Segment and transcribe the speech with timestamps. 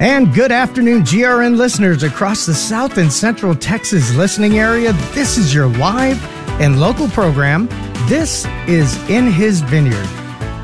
[0.00, 4.92] And good afternoon, GRN listeners across the South and Central Texas listening area.
[5.12, 6.20] This is your live
[6.60, 7.68] and local program.
[8.08, 10.06] This is In His Vineyard.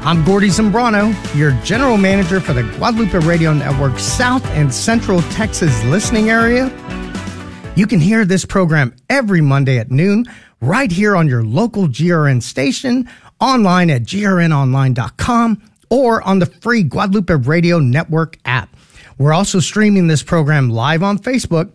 [0.03, 5.85] I'm Gordy Zambrano, your general manager for the Guadalupe Radio Network South and Central Texas
[5.85, 6.67] listening area.
[7.77, 10.25] You can hear this program every Monday at noon
[10.61, 13.09] right here on your local GRN station,
[13.41, 18.75] online at grnonline.com, or on the free Guadalupe Radio Network app.
[19.21, 21.75] We're also streaming this program live on Facebook.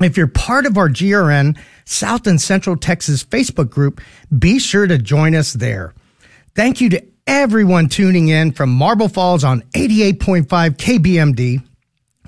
[0.00, 4.00] If you're part of our GRN South and Central Texas Facebook group,
[4.38, 5.92] be sure to join us there.
[6.54, 11.62] Thank you to everyone tuning in from Marble Falls on 88.5 KBMD,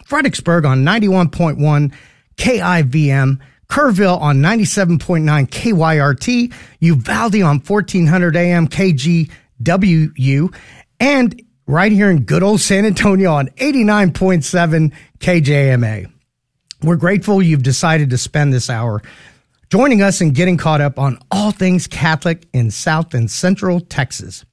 [0.05, 1.95] Fredericksburg on 91.1
[2.37, 10.55] KIVM, Kerrville on 97.9 KYRT, Uvalde on 1400 AM KGWU,
[11.01, 16.13] and right here in good old San Antonio on 89.7 KJMA.
[16.83, 19.03] We're grateful you've decided to spend this hour
[19.71, 24.45] joining us and getting caught up on all things Catholic in South and Central Texas.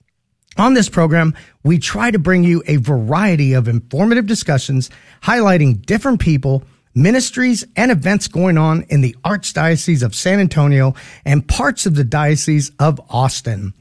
[0.58, 4.90] On this program, we try to bring you a variety of informative discussions
[5.24, 6.64] highlighting different people,
[6.94, 10.94] ministries, and events going on in the Archdiocese of San Antonio
[11.26, 13.74] and parts of the Diocese of Austin.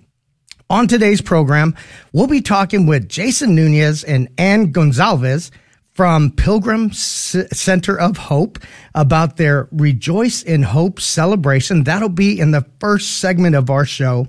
[0.71, 1.75] On today's program,
[2.13, 5.51] we'll be talking with Jason Nunez and Ann Gonzalez
[5.93, 8.59] from Pilgrim Center of Hope
[8.95, 11.85] about their Rejoice in Hope celebration.
[11.85, 14.29] That'll be in the first segment of our show.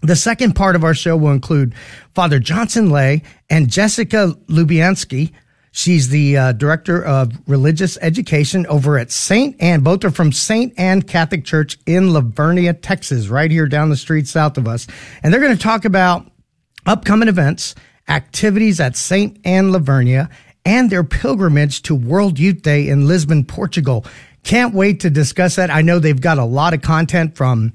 [0.00, 1.74] The second part of our show will include
[2.14, 5.32] Father Johnson Lay and Jessica Lubianski
[5.76, 9.54] She's the uh, director of religious education over at St.
[9.60, 9.82] Anne.
[9.82, 10.72] Both are from St.
[10.78, 14.86] Anne Catholic Church in La Vernia, Texas, right here down the street south of us.
[15.22, 16.30] And they're going to talk about
[16.86, 17.74] upcoming events,
[18.08, 19.38] activities at St.
[19.44, 20.30] Anne La Vernia,
[20.64, 24.06] and their pilgrimage to World Youth Day in Lisbon, Portugal.
[24.44, 25.68] Can't wait to discuss that.
[25.70, 27.74] I know they've got a lot of content from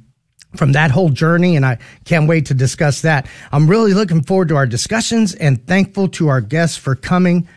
[0.55, 3.27] from that whole journey and I can't wait to discuss that.
[3.51, 7.47] I'm really looking forward to our discussions and thankful to our guests for coming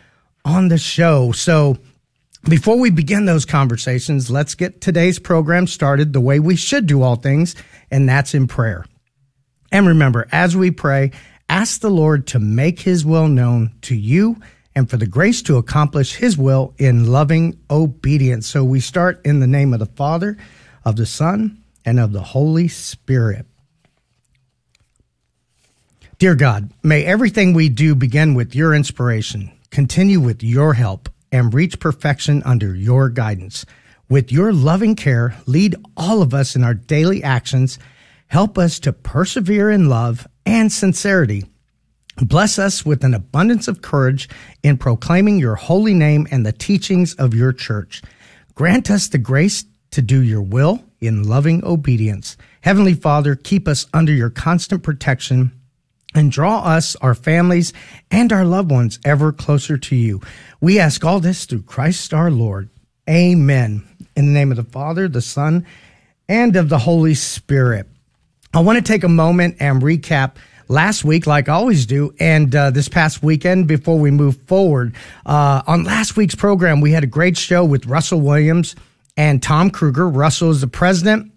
[0.45, 1.31] on the show.
[1.31, 1.77] So
[2.47, 7.01] before we begin those conversations, let's get today's program started the way we should do
[7.01, 7.55] all things,
[7.89, 8.85] and that's in prayer.
[9.71, 11.11] And remember, as we pray,
[11.49, 14.37] ask the Lord to make his will known to you
[14.75, 18.45] and for the grace to accomplish his will in loving obedience.
[18.45, 20.37] So we start in the name of the Father,
[20.83, 23.47] of the Son, and of the Holy Spirit.
[26.19, 31.53] Dear God, may everything we do begin with your inspiration continue with your help and
[31.53, 33.65] reach perfection under your guidance.
[34.07, 37.77] With your loving care, lead all of us in our daily actions.
[38.27, 41.43] Help us to persevere in love and sincerity.
[42.21, 44.29] Bless us with an abundance of courage
[44.63, 48.01] in proclaiming your holy name and the teachings of your church.
[48.53, 52.37] Grant us the grace to do your will in loving obedience.
[52.61, 55.51] Heavenly Father, keep us under your constant protection
[56.15, 57.73] and draw us, our families,
[58.09, 60.21] and our loved ones ever closer to you.
[60.61, 62.69] We ask all this through Christ our Lord.
[63.07, 63.85] Amen.
[64.15, 65.67] In the name of the Father, the Son,
[66.27, 67.87] and of the Holy Spirit.
[68.53, 70.37] I want to take a moment and recap
[70.69, 74.95] last week, like I always do, and uh, this past weekend before we move forward.
[75.25, 78.75] Uh, on last week's program, we had a great show with Russell Williams
[79.17, 80.07] and Tom Kruger.
[80.07, 81.31] Russell is the president,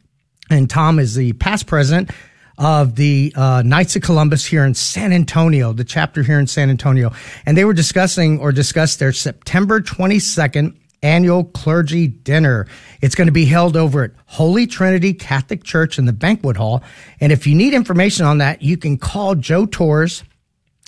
[0.49, 2.11] and Tom is the past president
[2.59, 6.69] of the uh, Knights of Columbus here in San Antonio, the chapter here in San
[6.71, 7.13] Antonio.
[7.47, 12.67] And they were discussing or discussed their September 22nd annual clergy dinner.
[13.01, 16.83] It's going to be held over at Holy Trinity Catholic Church in the banquet hall.
[17.21, 20.25] And if you need information on that, you can call Joe Torres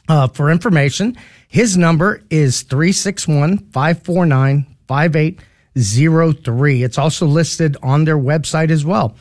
[0.09, 1.17] uh, for information.
[1.47, 6.83] His number is 361 549 5803.
[6.83, 9.15] It's also listed on their website as well.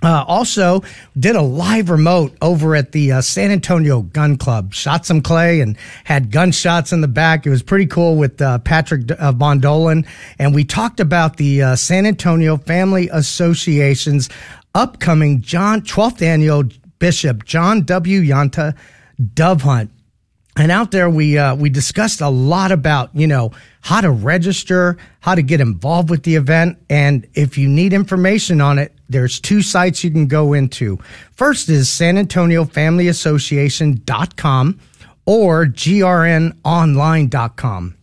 [0.00, 0.80] Uh, also
[1.18, 4.72] did a live remote over at the uh, San Antonio Gun Club.
[4.72, 7.46] Shot some clay and had gunshots in the back.
[7.46, 10.06] It was pretty cool with uh, Patrick uh, Bondolan,
[10.38, 14.28] and we talked about the uh, San Antonio Family Association's
[14.74, 16.64] upcoming John 12th annual
[17.00, 18.20] Bishop John W.
[18.20, 18.76] Yanta
[19.34, 19.90] Dove Hunt.
[20.58, 24.96] And out there, we uh, we discussed a lot about you know how to register,
[25.20, 29.38] how to get involved with the event, and if you need information on it, there's
[29.38, 30.98] two sites you can go into.
[31.32, 34.80] First is San Antonio Family Association.com
[35.26, 37.97] or grnonline.com.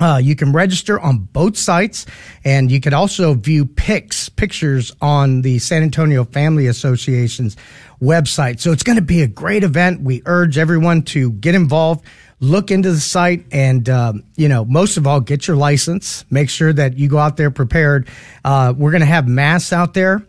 [0.00, 2.06] Uh, you can register on both sites
[2.42, 7.56] and you can also view pics, pictures on the San Antonio Family Association's
[8.00, 8.60] website.
[8.60, 10.00] So it's going to be a great event.
[10.00, 12.04] We urge everyone to get involved.
[12.42, 16.24] look into the site and, um, you know, most of all, get your license.
[16.30, 18.08] Make sure that you go out there prepared.
[18.42, 20.26] Uh, we're going to have mass out there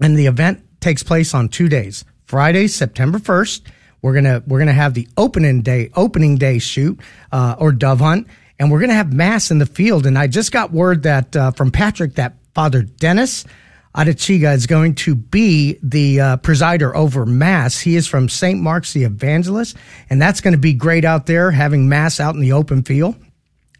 [0.00, 2.06] and the event takes place on two days.
[2.24, 3.60] Friday, September 1st.
[4.00, 6.98] We're going to, we're to have the opening day, opening day shoot,
[7.30, 8.26] uh, or dove hunt.
[8.62, 10.06] And we're going to have mass in the field.
[10.06, 13.44] And I just got word that, uh, from Patrick that Father Dennis,
[13.92, 17.80] Adechiga is going to be the uh, presider over Mass.
[17.80, 18.60] He is from St.
[18.60, 19.76] Mark's the Evangelist,
[20.08, 23.16] and that's going to be great out there having Mass out in the open field.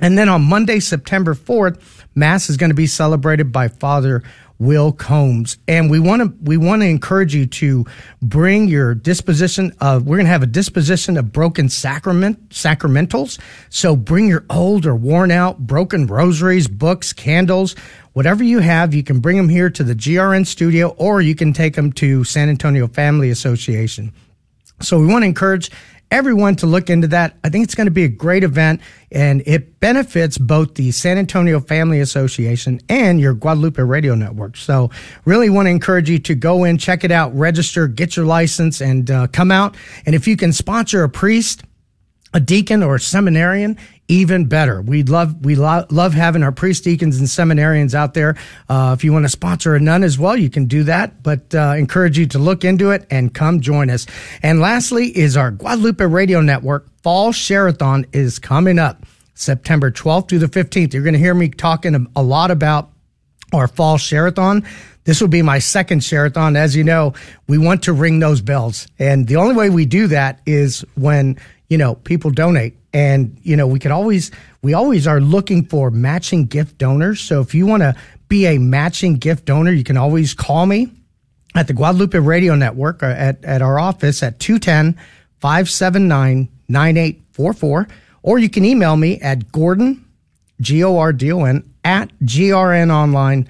[0.01, 1.81] And then on Monday, September 4th,
[2.17, 4.25] Mass is going to be celebrated by Father
[4.63, 5.59] Will Combs.
[5.67, 7.85] And we want to, we want to encourage you to
[8.23, 13.41] bring your disposition of, we're going to have a disposition of broken sacrament, sacramentals.
[13.71, 17.75] So bring your old or worn out broken rosaries, books, candles,
[18.13, 21.53] whatever you have, you can bring them here to the GRN studio or you can
[21.53, 24.13] take them to San Antonio Family Association.
[24.81, 25.71] So we want to encourage
[26.13, 27.37] everyone to look into that.
[27.43, 31.17] I think it's going to be a great event and it benefits both the San
[31.19, 34.57] Antonio Family Association and your Guadalupe Radio Network.
[34.57, 34.91] So
[35.25, 38.83] really want to encourage you to go in, check it out, register, get your license
[38.83, 39.75] and uh, come out.
[40.05, 41.65] And if you can sponsor a priest,
[42.35, 44.83] a deacon or a seminarian, even better.
[44.83, 48.37] We love we lo- love having our priest deacons and seminarians out there.
[48.69, 51.23] Uh, if you want to sponsor a nun as well, you can do that.
[51.23, 54.07] But uh, encourage you to look into it and come join us.
[54.43, 60.39] And lastly, is our Guadalupe Radio Network Fall Share-a-thon is coming up September 12th through
[60.39, 60.93] the 15th.
[60.93, 62.91] You're going to hear me talking a lot about
[63.53, 64.65] our Fall Share-a-thon.
[65.05, 66.55] This will be my second Share-a-thon.
[66.57, 67.15] As you know,
[67.49, 68.87] we want to ring those bells.
[68.99, 71.39] And the only way we do that is when,
[71.73, 74.31] you know, people donate and, you know, we could always,
[74.61, 77.19] we always are looking for matching gift donors.
[77.19, 77.97] So if you want to
[78.29, 80.93] be a matching gift donor, you can always call me
[81.55, 85.03] at the Guadalupe Radio Network uh, at, at our office at 210
[85.41, 87.89] 579 9844.
[88.23, 90.05] Or you can email me at Gordon,
[90.61, 93.47] G O R D O N, at grnonline.com.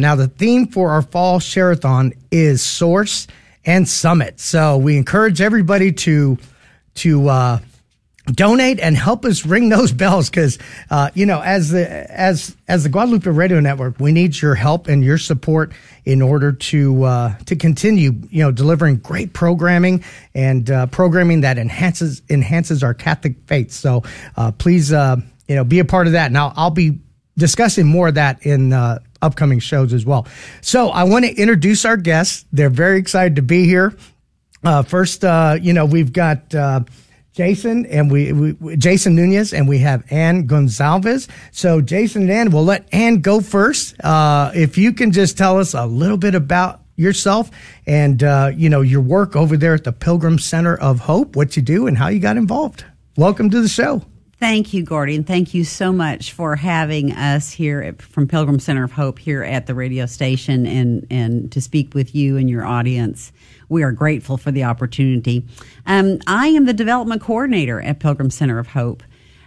[0.00, 3.28] Now, the theme for our fall share-a-thon is source
[3.64, 4.40] and summit.
[4.40, 6.36] So we encourage everybody to,
[6.96, 7.58] to, uh,
[8.26, 10.58] donate and help us ring those bells because
[10.90, 14.88] uh, you know as the as as the Guadalupe Radio Network we need your help
[14.88, 15.72] and your support
[16.04, 20.04] in order to uh, to continue you know delivering great programming
[20.34, 23.70] and uh, programming that enhances enhances our Catholic faith.
[23.70, 24.02] So
[24.36, 25.16] uh, please uh,
[25.48, 26.32] you know be a part of that.
[26.32, 26.98] Now I'll be
[27.38, 30.26] discussing more of that in uh, upcoming shows as well.
[30.62, 32.44] So I want to introduce our guests.
[32.52, 33.94] They're very excited to be here
[34.86, 36.54] first you know we've got
[37.36, 41.28] Jason and we, we, Jason Nunez and we have Ann Gonzalez.
[41.52, 43.94] So Jason and Ann, we'll let Ann go first.
[44.02, 47.50] Uh, if you can just tell us a little bit about yourself
[47.86, 51.56] and uh, you know your work over there at the Pilgrim Center of Hope, what
[51.56, 52.86] you do and how you got involved.
[53.18, 54.02] Welcome to the show.
[54.38, 58.58] Thank you, Gordy, and thank you so much for having us here at, from Pilgrim
[58.58, 62.48] Center of Hope here at the radio station and and to speak with you and
[62.48, 63.30] your audience.
[63.68, 65.44] We are grateful for the opportunity.
[65.86, 69.02] Um, I am the development coordinator at Pilgrim Center of Hope.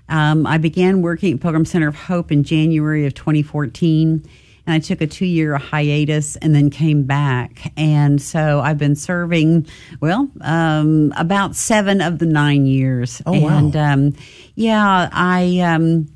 [0.08, 4.28] Um, I began working at Pilgrim Center of Hope in January of 2014
[4.70, 7.74] and I took a two year hiatus and then came back.
[7.76, 9.66] And so I've been serving,
[10.00, 13.20] well, um, about seven of the nine years.
[13.26, 13.58] Oh, wow.
[13.58, 14.16] And um,
[14.56, 15.60] yeah, I.
[15.60, 16.08] Um,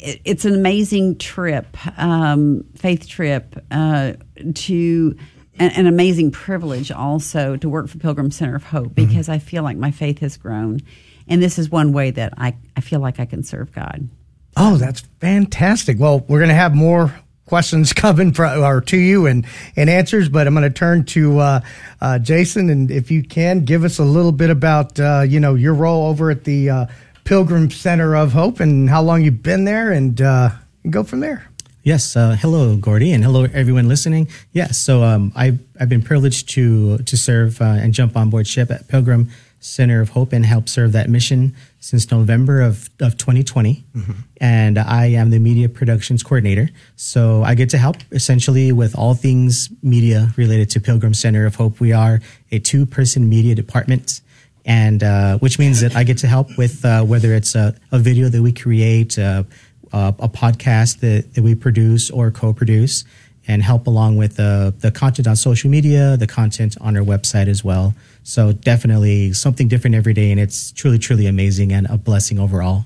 [0.00, 4.12] it's an amazing trip, um, faith trip, uh,
[4.54, 5.16] to
[5.58, 9.06] an, an, amazing privilege also to work for Pilgrim Center of Hope mm-hmm.
[9.06, 9.32] because mm-hmm.
[9.32, 10.80] I feel like my faith has grown.
[11.28, 14.08] And this is one way that I, I feel like I can serve God.
[14.56, 15.98] Oh, that's fantastic.
[15.98, 17.14] Well, we're going to have more
[17.46, 21.38] questions coming from or to you and and answers but i'm going to turn to
[21.38, 21.60] uh,
[22.00, 25.54] uh, jason and if you can give us a little bit about uh, you know
[25.54, 26.86] your role over at the uh,
[27.24, 30.50] pilgrim center of hope and how long you've been there and, uh,
[30.90, 31.48] go from there
[31.82, 32.16] Yes.
[32.16, 34.28] Uh, hello, Gordy, and hello, everyone listening.
[34.52, 34.78] Yes.
[34.78, 38.70] So um, I've, I've been privileged to to serve uh, and jump on board ship
[38.70, 39.30] at Pilgrim
[39.60, 43.84] Center of Hope and help serve that mission since November of, of 2020.
[43.94, 44.12] Mm-hmm.
[44.40, 46.70] And I am the media productions coordinator.
[46.96, 51.56] So I get to help essentially with all things media related to Pilgrim Center of
[51.56, 51.80] Hope.
[51.80, 52.20] We are
[52.52, 54.20] a two person media department.
[54.64, 57.98] And uh, which means that I get to help with uh, whether it's a, a,
[57.98, 59.44] video that we create, uh,
[59.92, 63.04] uh, a podcast that, that we produce or co-produce
[63.46, 67.48] and help along with the, the content on social media, the content on our website
[67.48, 67.94] as well.
[68.22, 72.84] So definitely something different every day, and it's truly, truly amazing and a blessing overall.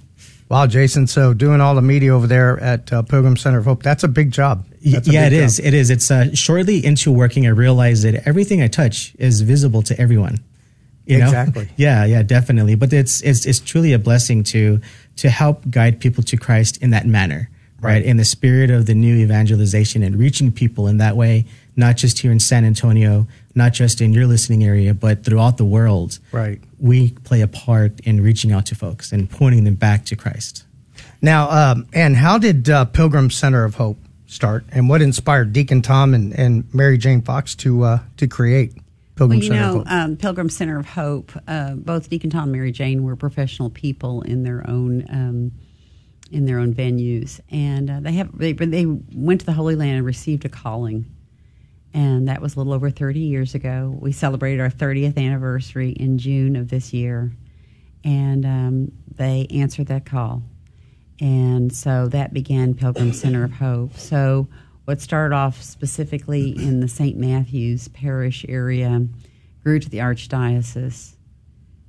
[0.49, 1.07] Wow, Jason.
[1.07, 4.09] So doing all the media over there at uh, Pilgrim Center of Hope, that's a
[4.09, 4.67] big job.
[4.85, 5.45] That's yeah, big it job.
[5.47, 5.59] is.
[5.59, 5.91] It is.
[5.91, 10.41] It's uh, shortly into working, I realized that everything I touch is visible to everyone
[11.07, 11.25] You know?
[11.25, 11.69] Exactly.
[11.77, 12.75] Yeah, yeah, definitely.
[12.77, 14.81] But it's it's it's truly a blessing to
[15.17, 17.51] to help guide people to Christ in that manner,
[17.81, 17.93] right?
[17.93, 18.05] Right.
[18.05, 21.45] In the spirit of the new evangelization and reaching people in that way,
[21.77, 25.65] not just here in San Antonio, not just in your listening area, but throughout the
[25.65, 26.19] world.
[26.33, 26.61] Right.
[26.79, 30.65] We play a part in reaching out to folks and pointing them back to Christ.
[31.21, 35.83] Now, um, and how did uh, Pilgrim Center of Hope start, and what inspired Deacon
[35.83, 38.73] Tom and, and Mary Jane Fox to uh, to create
[39.15, 39.93] Pilgrim Well, you Center know, of Hope?
[39.93, 41.33] um, Pilgrim Center of Hope.
[41.47, 45.53] Uh, both Deacon Tom and Mary Jane were professional people in their own um,
[46.31, 49.99] in their own venues, and uh, they have they, they went to the Holy Land
[49.99, 51.05] and received a calling,
[51.93, 53.95] and that was a little over thirty years ago.
[54.01, 57.33] We celebrated our thirtieth anniversary in June of this year,
[58.05, 60.43] and um, they answered that call,
[61.21, 63.99] and so that began Pilgrim Center of Hope.
[63.99, 64.49] So
[64.85, 67.17] what started off specifically in the St.
[67.17, 69.07] Matthews Parish area
[69.63, 71.15] grew to the Archdiocese,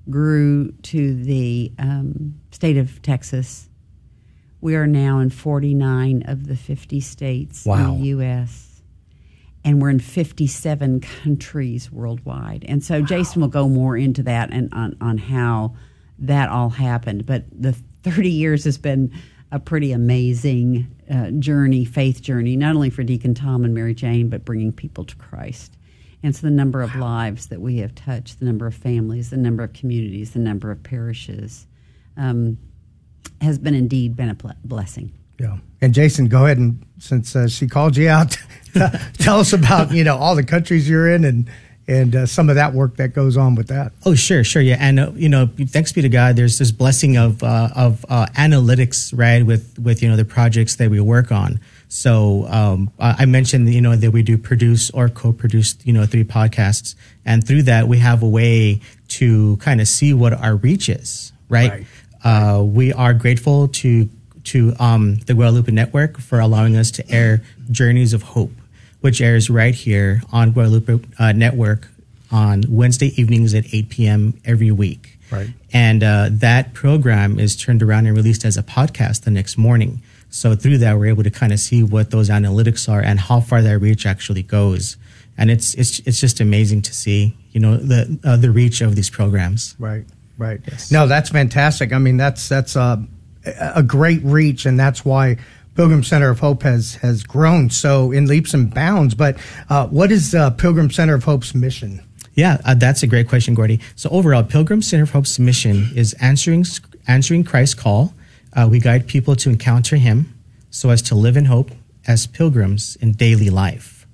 [0.09, 3.69] grew to the um, state of Texas.
[4.61, 7.93] We are now in 49 of the 50 states Wow.
[7.95, 8.69] in the U.S.,
[9.65, 12.65] and we're in 57 countries worldwide.
[12.67, 15.75] And so Jason will go more into that and on, on how
[16.19, 17.25] that all happened.
[17.25, 17.71] But the
[18.03, 19.11] 30 years has been
[19.53, 24.27] a pretty amazing uh, journey, faith journey, not only for Deacon Tom and Mary Jane,
[24.27, 25.77] but bringing people to Christ.
[26.23, 29.37] And so the number of lives that we have touched, the number of families, the
[29.37, 31.67] number of communities, the number of parishes,
[32.17, 32.57] um,
[33.41, 35.13] has been indeed been a ble- blessing.
[35.39, 35.57] Yeah.
[35.81, 38.35] And Jason, go ahead and since uh, she called you out,
[39.19, 41.47] tell us about you know all the countries you're in and
[41.87, 43.91] and uh, some of that work that goes on with that.
[44.05, 47.17] Oh, sure, sure, yeah, and uh, you know, thanks be to God, there's this blessing
[47.17, 51.31] of uh, of uh, analytics, right, with with you know the projects that we work
[51.31, 51.59] on.
[51.89, 56.23] So um, I mentioned, you know, that we do produce or co-produce, you know, three
[56.23, 60.89] podcasts, and through that we have a way to kind of see what our reach
[60.89, 61.71] is, right?
[61.71, 61.85] Right.
[62.23, 64.09] Uh, we are grateful to
[64.45, 68.51] to um, the Guadalupe Network for allowing us to air Journeys of Hope,
[69.03, 71.89] which airs right here on Guadalupe uh, Network
[72.31, 74.39] on Wednesday evenings at 8 p.m.
[74.45, 75.19] every week.
[75.29, 75.49] Right.
[75.73, 80.01] And uh, that program is turned around and released as a podcast the next morning.
[80.29, 83.41] So through that, we're able to kind of see what those analytics are and how
[83.41, 84.95] far that reach actually goes.
[85.37, 88.95] And it's it's it's just amazing to see, you know, the uh, the reach of
[88.95, 89.75] these programs.
[89.79, 90.05] Right.
[90.37, 90.61] Right.
[90.65, 90.93] Yes.
[90.93, 91.91] No, that's fantastic.
[91.91, 92.97] I mean, that's that's uh,
[93.45, 95.37] a great reach, and that's why
[95.75, 99.15] Pilgrim Center of Hope has has grown so in leaps and bounds.
[99.15, 99.37] But
[99.69, 102.01] uh, what is uh, Pilgrim Center of Hope's mission?
[102.35, 103.79] Yeah, uh, that's a great question, Gordy.
[103.95, 106.65] So overall, Pilgrim Center of Hope's mission is answering
[107.07, 108.13] answering Christ's call.
[108.53, 110.33] Uh, we guide people to encounter Him,
[110.69, 111.71] so as to live in hope
[112.05, 114.05] as pilgrims in daily life.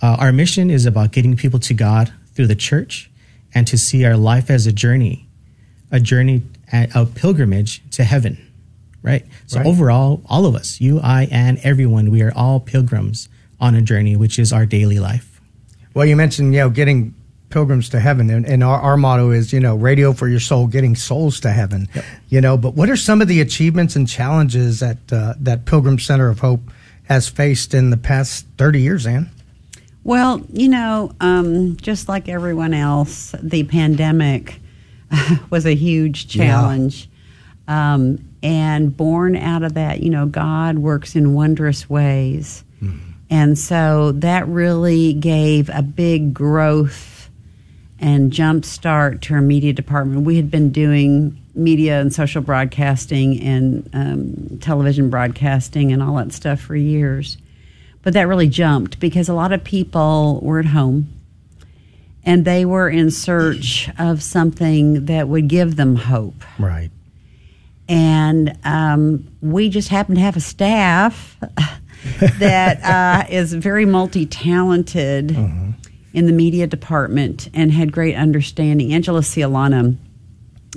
[0.00, 3.10] Uh, our mission is about getting people to God through the church,
[3.54, 5.26] and to see our life as a journey,
[5.90, 6.42] a journey,
[6.72, 8.38] a a pilgrimage to heaven.
[9.04, 9.24] Right.
[9.46, 9.66] So Right.
[9.66, 13.28] overall, all of us, you, I, and everyone, we are all pilgrims
[13.60, 15.40] on a journey, which is our daily life.
[15.94, 17.14] Well, you mentioned you know getting
[17.50, 20.66] pilgrims to heaven, and, and our, our motto is you know radio for your soul,
[20.66, 21.86] getting souls to heaven.
[22.30, 25.98] You know, but what are some of the achievements and challenges that uh, that Pilgrim
[26.00, 26.62] Center of Hope
[27.04, 29.30] has faced in the past thirty years, Ann?
[30.02, 34.60] Well, you know, um, just like everyone else, the pandemic
[35.50, 36.46] was a huge Yeah.
[36.46, 37.08] challenge.
[37.68, 42.62] Um, and born out of that, you know, God works in wondrous ways.
[43.30, 47.30] And so that really gave a big growth
[47.98, 50.26] and jump start to our media department.
[50.26, 56.32] We had been doing media and social broadcasting and um, television broadcasting and all that
[56.32, 57.38] stuff for years.
[58.02, 61.08] But that really jumped because a lot of people were at home
[62.24, 66.44] and they were in search of something that would give them hope.
[66.58, 66.90] Right.
[67.88, 71.36] And um, we just happen to have a staff
[72.38, 75.32] that uh, is very multi talented
[76.12, 78.92] in the media department and had great understanding.
[78.94, 79.96] Angela Cialana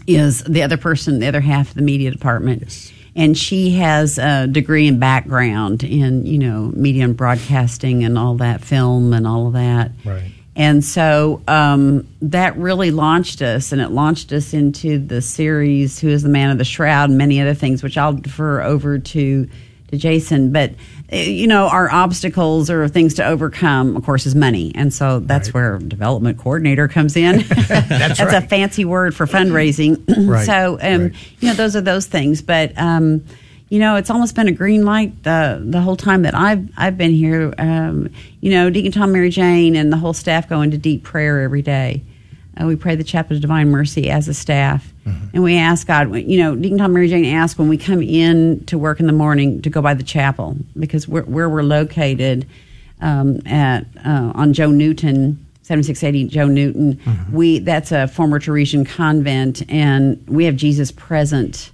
[0.08, 2.92] is the other person, the other half of the media department.
[3.16, 8.36] And she has a degree and background in, you know, media and broadcasting and all
[8.36, 9.92] that, film and all of that.
[10.06, 10.32] Right.
[10.58, 16.10] And so um, that really launched us, and it launched us into the series "Who
[16.10, 19.48] Is the Man of the Shroud" and many other things, which I'll defer over to
[19.90, 20.52] to Jason.
[20.52, 20.74] But
[21.10, 25.20] eh, you know, our obstacles or things to overcome, of course, is money, and so
[25.20, 27.38] that's where development coordinator comes in.
[27.68, 28.50] that's a right.
[28.50, 30.04] fancy word for fundraising.
[30.28, 31.14] Right, so um, right.
[31.40, 32.76] you know, those are those things, but.
[32.78, 33.24] Um,
[33.69, 36.97] you know, it's almost been a green light the the whole time that I've I've
[36.97, 37.53] been here.
[37.57, 38.09] Um,
[38.39, 41.62] you know, Deacon Tom, Mary Jane, and the whole staff go into deep prayer every
[41.62, 42.03] day.
[42.59, 44.91] Uh, we pray the Chaplet of Divine Mercy as a staff,
[45.33, 46.15] and we ask God.
[46.15, 49.13] You know, Deacon Tom Mary Jane asked when we come in to work in the
[49.13, 52.47] morning to go by the chapel because we're, where we're located
[53.01, 55.43] um, at uh, on Joe Newton.
[55.63, 57.01] 7680 Joe Newton.
[57.33, 61.71] We that's a former Teresian convent, and we have Jesus present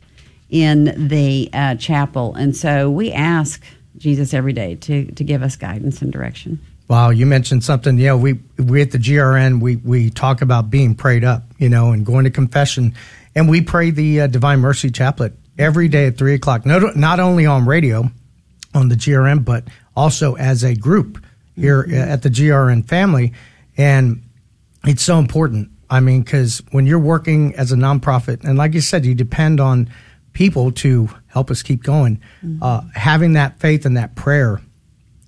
[0.53, 3.61] in the uh, chapel, and so we ask
[3.97, 6.59] Jesus every day to to give us guidance and direction.
[6.87, 7.97] Wow, you mentioned something.
[7.97, 11.69] You know, we we at the GRN we we talk about being prayed up, you
[11.69, 12.93] know, and going to confession,
[13.33, 16.67] and we pray the uh, Divine Mercy Chaplet every day at three o'clock.
[16.67, 18.11] Not not only on radio,
[18.75, 19.63] on the GRN, but
[19.95, 21.23] also as a group
[21.55, 21.95] here mm-hmm.
[21.95, 23.33] at the GRN family,
[23.75, 24.21] and
[24.85, 25.71] it's so important.
[25.89, 29.59] I mean, because when you're working as a nonprofit, and like you said, you depend
[29.59, 29.89] on
[30.33, 32.17] people to help us keep going.
[32.43, 32.61] Mm-hmm.
[32.61, 34.61] Uh, having that faith and that prayer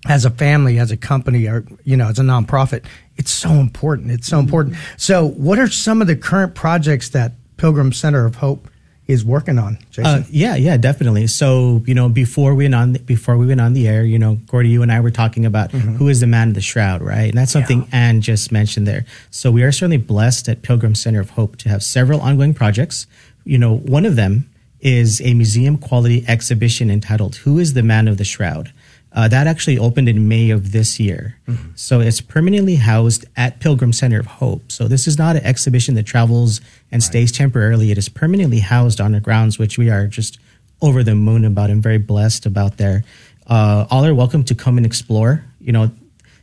[0.07, 2.85] as a family, as a company, or you know, as a nonprofit,
[3.17, 4.11] it's so important.
[4.11, 4.75] It's so important.
[4.97, 8.69] So, what are some of the current projects that Pilgrim Center of Hope
[9.07, 9.79] is working on?
[9.89, 10.05] Jason?
[10.05, 11.27] Uh, yeah, yeah, definitely.
[11.27, 14.19] So, you know, before we went on, the, before we went on the air, you
[14.19, 15.95] know, Gordy, you and I were talking about mm-hmm.
[15.95, 17.29] who is the man of the shroud, right?
[17.29, 17.87] And that's something yeah.
[17.93, 19.05] Anne just mentioned there.
[19.31, 23.07] So, we are certainly blessed at Pilgrim Center of Hope to have several ongoing projects.
[23.43, 24.49] You know, one of them
[24.85, 28.71] is a museum quality exhibition entitled "Who is the Man of the Shroud."
[29.11, 31.37] Uh, that actually opened in May of this year.
[31.47, 31.69] Mm-hmm.
[31.75, 34.69] So it's permanently housed at Pilgrim Center of Hope.
[34.69, 36.59] So this is not an exhibition that travels
[36.91, 37.07] and right.
[37.11, 37.91] stays temporarily.
[37.91, 40.37] It is permanently housed on the grounds, which we are just
[40.81, 43.05] over the moon about and very blessed about there.
[43.47, 45.45] Uh, all are welcome to come and explore.
[45.61, 45.91] You know,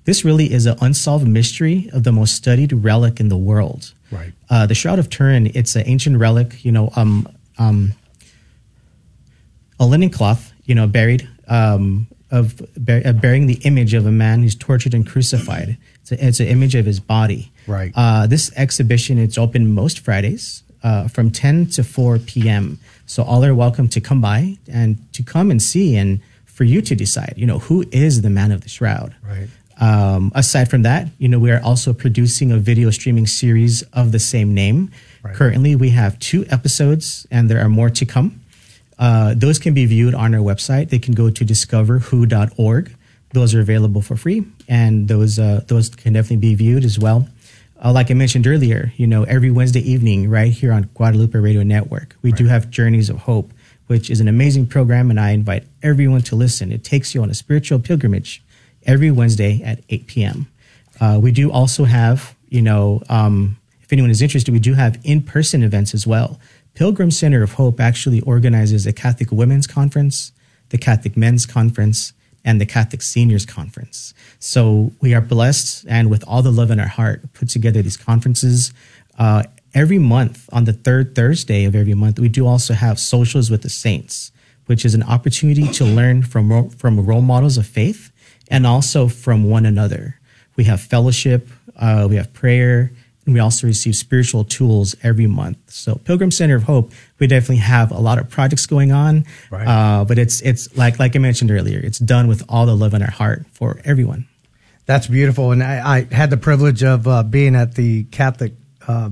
[0.05, 3.93] this really is an unsolved mystery of the most studied relic in the world.
[4.11, 4.33] Right.
[4.49, 7.93] Uh, the Shroud of Turin, it's an ancient relic, you know, um, um,
[9.83, 14.43] a linen cloth, you know, buried um, of uh, bearing the image of a man
[14.43, 15.77] who's tortured and crucified.
[16.01, 17.51] It's, a, it's an image of his body.
[17.67, 17.93] Right.
[17.95, 22.79] Uh, this exhibition it's open most Fridays uh, from 10 to 4 p.m.
[23.07, 26.81] So all are welcome to come by and to come and see and for you
[26.83, 27.35] to decide.
[27.37, 29.17] You know who is the man of the shroud.
[29.23, 29.49] Right.
[29.81, 34.13] Um, aside from that, you know we are also producing a video streaming series of
[34.13, 34.93] the same name.
[35.25, 35.35] Right.
[35.35, 38.42] Currently, we have two episodes, and there are more to come.
[39.03, 40.91] Uh, those can be viewed on our website.
[40.91, 42.97] They can go to discoverwho.org.
[43.33, 47.27] Those are available for free, and those uh, those can definitely be viewed as well.
[47.85, 51.65] Uh, like I mentioned earlier, you know, every Wednesday evening, right here on Guadalupe Radio
[51.65, 52.39] Network, we right.
[52.39, 53.53] do have Journeys of Hope,
[53.89, 56.71] which is an amazing program, and I invite everyone to listen.
[56.71, 58.41] It takes you on a spiritual pilgrimage
[58.87, 60.47] every Wednesday at 8 p.m.
[61.01, 65.01] Uh, we do also have, you know, um, if anyone is interested, we do have
[65.03, 66.39] in-person events as well.
[66.75, 70.33] Pilgrim Center of Hope actually organizes the Catholic Women's Conference,
[70.71, 72.13] the Catholic Men's Conference,
[72.45, 74.15] and the Catholic Seniors Conference.
[74.39, 77.97] So we are blessed and with all the love in our heart, put together these
[77.97, 78.73] conferences.
[79.19, 83.51] Uh, every month, on the third Thursday of every month, we do also have Socials
[83.51, 84.33] with the Saints,
[84.67, 88.11] which is an opportunity to learn from, from role models of faith
[88.49, 90.19] and also from one another.
[90.57, 92.91] We have fellowship, uh, we have prayer,
[93.25, 95.59] and we also receive spiritual tools every month.
[95.69, 99.25] So Pilgrim Center of Hope, we definitely have a lot of projects going on.
[99.51, 99.67] Right.
[99.67, 102.95] Uh, but it's it's like like I mentioned earlier, it's done with all the love
[102.95, 104.27] in our heart for everyone.
[104.87, 108.55] That's beautiful, and I, I had the privilege of uh, being at the Catholic.
[108.87, 109.11] Uh,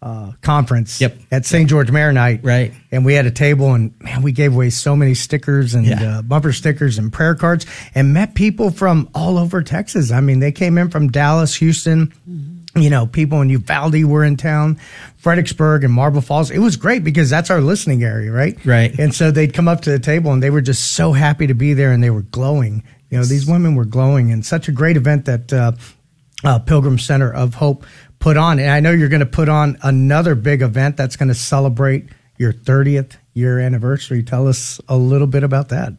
[0.00, 1.16] uh, conference yep.
[1.30, 1.70] at St.
[1.70, 2.40] George Maronite.
[2.42, 2.74] Right.
[2.90, 6.18] And we had a table and man, we gave away so many stickers and yeah.
[6.18, 10.10] uh, bumper stickers and prayer cards and met people from all over Texas.
[10.10, 14.24] I mean, they came in from Dallas, Houston, mm-hmm you know, people in Uvalde were
[14.24, 14.80] in town,
[15.16, 16.50] Fredericksburg and Marble Falls.
[16.50, 18.56] It was great because that's our listening area, right?
[18.64, 18.98] Right.
[18.98, 21.54] And so they'd come up to the table and they were just so happy to
[21.54, 22.82] be there and they were glowing.
[23.10, 25.72] You know, these women were glowing and such a great event that uh,
[26.44, 27.84] uh, Pilgrim Center of Hope
[28.18, 28.58] put on.
[28.58, 32.08] And I know you're going to put on another big event that's going to celebrate
[32.38, 34.22] your 30th year anniversary.
[34.22, 35.92] Tell us a little bit about that.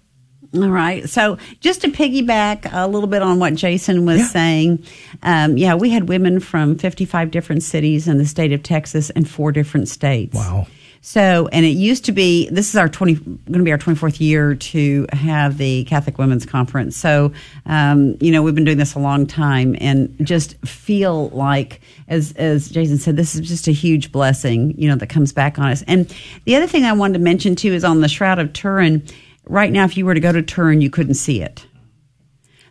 [0.55, 1.09] All right.
[1.09, 4.27] So, just to piggyback a little bit on what Jason was yeah.
[4.27, 4.85] saying,
[5.23, 9.27] um, yeah, we had women from 55 different cities in the state of Texas and
[9.27, 10.35] four different states.
[10.35, 10.67] Wow.
[11.05, 14.21] So, and it used to be, this is our 20, going to be our 24th
[14.21, 16.95] year to have the Catholic Women's Conference.
[16.95, 17.33] So,
[17.65, 22.31] um, you know, we've been doing this a long time and just feel like, as,
[22.37, 25.71] as Jason said, this is just a huge blessing, you know, that comes back on
[25.71, 25.83] us.
[25.87, 26.07] And
[26.45, 29.05] the other thing I wanted to mention too is on the Shroud of Turin,
[29.45, 31.65] Right now, if you were to go to Turin, you couldn't see it.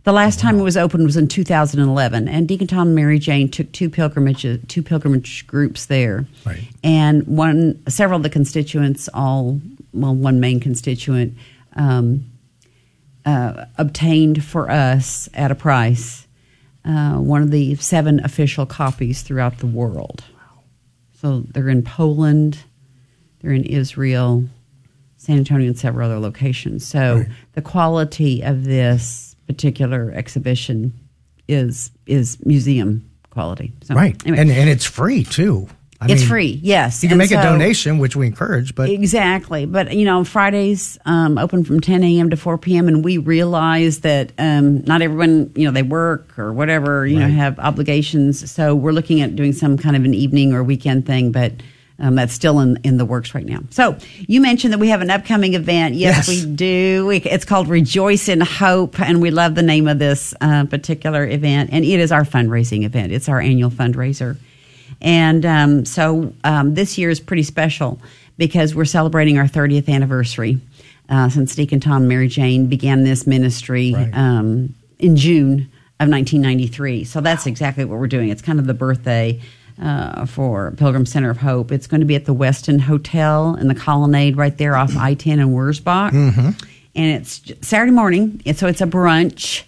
[0.04, 3.48] The last time it was open was in 2011, and Deacon Tom and Mary Jane
[3.48, 6.62] took two pilgrimages, two pilgrimage groups there, right.
[6.82, 9.60] and one, several of the constituents, all
[9.92, 11.36] well, one main constituent,
[11.76, 12.24] um,
[13.24, 16.26] uh, obtained for us at a price
[16.84, 20.24] uh, one of the seven official copies throughout the world.
[21.20, 22.58] So they're in Poland,
[23.40, 24.48] they're in Israel,
[25.22, 26.84] San Antonio, and several other locations.
[26.84, 27.26] So Right.
[27.52, 30.92] the quality of this particular exhibition
[31.46, 33.72] is is museum quality.
[33.84, 34.16] So, Right.
[34.26, 35.68] anyway, And and it's free too.
[36.00, 36.60] I it's mean, free.
[36.64, 39.66] Yes, You can And make a donation, which we encourage, but Exactly.
[39.66, 42.28] But, you know, Fridays um, open from 10 a.m.
[42.30, 42.88] to 4 p.m.
[42.88, 47.28] And we realize that um, not everyone, you know, they work or whatever, you know,
[47.28, 48.50] have obligations.
[48.50, 51.52] So we're looking at doing some kind of an evening or weekend thing, but
[52.02, 53.60] um, that's still in, in the works right now.
[53.70, 55.94] So you mentioned that we have an upcoming event.
[55.94, 56.44] Yes, Yes.
[56.44, 57.06] we do.
[57.06, 59.00] We, it's called Rejoice in Hope.
[59.00, 61.70] And we love the name of this uh, particular event.
[61.72, 64.36] And it is our fundraising event, it's our annual fundraiser.
[65.00, 68.00] And um, so um, this year is pretty special
[68.38, 70.60] because we're celebrating our 30th anniversary
[71.08, 74.10] uh, since Deacon Tom Mary Jane began this ministry Right.
[74.14, 77.04] um, in June of 1993.
[77.04, 78.28] So that's exactly what we're doing.
[78.28, 79.40] It's kind of the birthday
[79.80, 81.70] uh, for Pilgrim Center of Hope.
[81.72, 85.14] It's going to be at the Westin Hotel in the Colonnade right there off I
[85.14, 86.12] 10 and Wurzbach.
[86.94, 88.42] And it's Saturday morning.
[88.54, 89.64] So it's a brunch.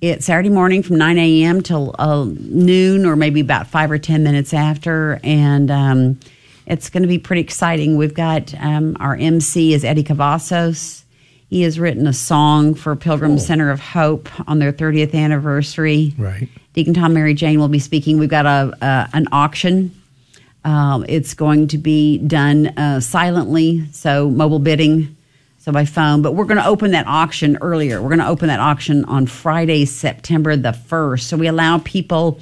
[0.00, 1.62] It's Saturday morning from 9 a.m.
[1.62, 5.18] till uh, noon or maybe about five or 10 minutes after.
[5.24, 6.20] And um,
[6.66, 7.96] it's going to be pretty exciting.
[7.96, 11.02] We've got um, our MC is Eddie Cavazos.
[11.48, 16.14] He has written a song for Pilgrim Center of Hope on their 30th anniversary.
[16.18, 16.48] Right.
[16.78, 18.18] Deacon Tom Mary Jane will be speaking.
[18.20, 20.00] We've got a, a an auction.
[20.62, 25.16] Um, it's going to be done uh, silently, so mobile bidding,
[25.58, 26.22] so by phone.
[26.22, 28.00] But we're going to open that auction earlier.
[28.00, 31.26] We're going to open that auction on Friday, September the first.
[31.26, 32.38] So we allow people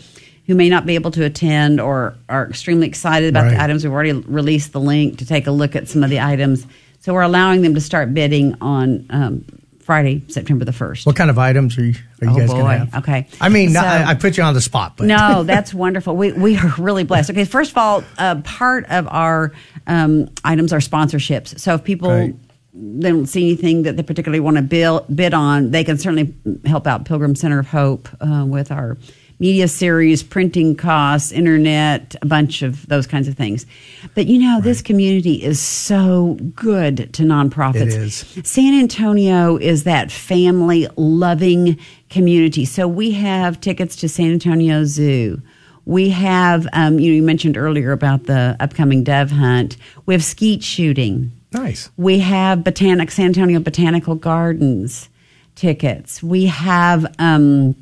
[0.46, 3.52] who may not be able to attend or are extremely excited about Right.
[3.52, 3.84] the items.
[3.84, 6.66] We've already released the link to take a look at some of the items.
[7.00, 9.44] So we're allowing them to start bidding on um,
[9.86, 11.06] Friday, September the first.
[11.06, 12.54] what kind of items are you, are you Oh, guys boy.
[12.58, 12.94] going to have?
[13.04, 13.28] Okay.
[13.40, 16.16] I mean, So- I, I put you on the spot, but no, that's wonderful.
[16.16, 17.30] We we are really blessed.
[17.30, 19.52] Okay, first of all, uh, part of our
[19.86, 21.58] um, items are sponsorships.
[21.60, 22.34] So if people Right.
[22.74, 26.34] they don't see anything that they particularly want to bill, bid on, they can certainly
[26.66, 28.98] help out Pilgrim Center of Hope uh, with our
[29.38, 33.66] media series, printing costs, internet, a bunch of those kinds of things.
[34.14, 37.82] But you know, this community is so good to nonprofits.
[37.82, 38.16] It is.
[38.44, 42.64] San Antonio is that family loving community.
[42.64, 45.42] So we have tickets to San Antonio Zoo.
[45.84, 49.76] We have, um, you, know, you mentioned earlier about the upcoming dove hunt.
[50.04, 51.30] We have skeet shooting.
[51.52, 51.90] nice.
[51.96, 55.08] We have Botanic San Antonio Botanical Gardens
[55.54, 56.22] tickets.
[56.22, 57.76] We have um,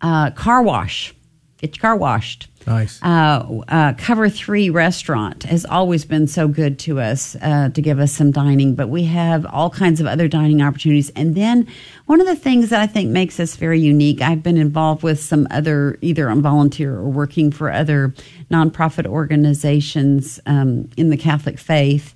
[0.00, 1.14] uh, car wash.
[1.58, 2.48] Get your car washed.
[2.66, 3.00] Nice.
[3.02, 8.00] Uh, uh, Cover Three Restaurant has always been so good to us uh, to give
[8.00, 11.10] us some dining, but we have all kinds of other dining opportunities.
[11.10, 11.68] And then
[12.06, 15.22] one of the things that I think makes us very unique, I've been involved with
[15.22, 18.12] some other, either on volunteer or working for other
[18.50, 22.14] nonprofit organizations um, in the Catholic faith.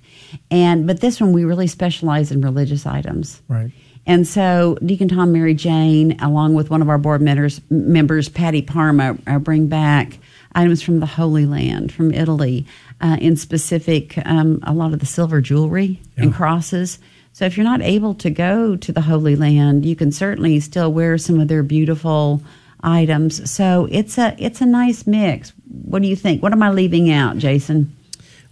[0.49, 3.41] And but this one we really specialize in religious items.
[3.47, 3.71] Right.
[4.05, 8.61] And so Deacon Tom, Mary Jane, along with one of our board members, members Patty
[8.61, 10.17] Parma, uh, bring back
[10.53, 12.65] items from the Holy Land, from Italy,
[12.99, 16.99] uh, in specific, um, a lot of the silver jewelry and crosses.
[17.33, 20.91] So if you're not able to go to the Holy Land, you can certainly still
[20.91, 22.41] wear some of their beautiful
[22.83, 23.49] items.
[23.49, 25.53] So it's a it's a nice mix.
[25.85, 26.43] What do you think?
[26.43, 27.95] What am I leaving out, Jason?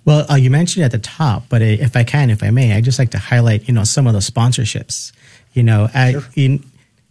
[0.05, 2.49] Well, uh, you mentioned it at the top, but uh, if I can, if I
[2.49, 5.11] may, I'd just like to highlight, you know, some of the sponsorships.
[5.53, 6.63] You know, at, in,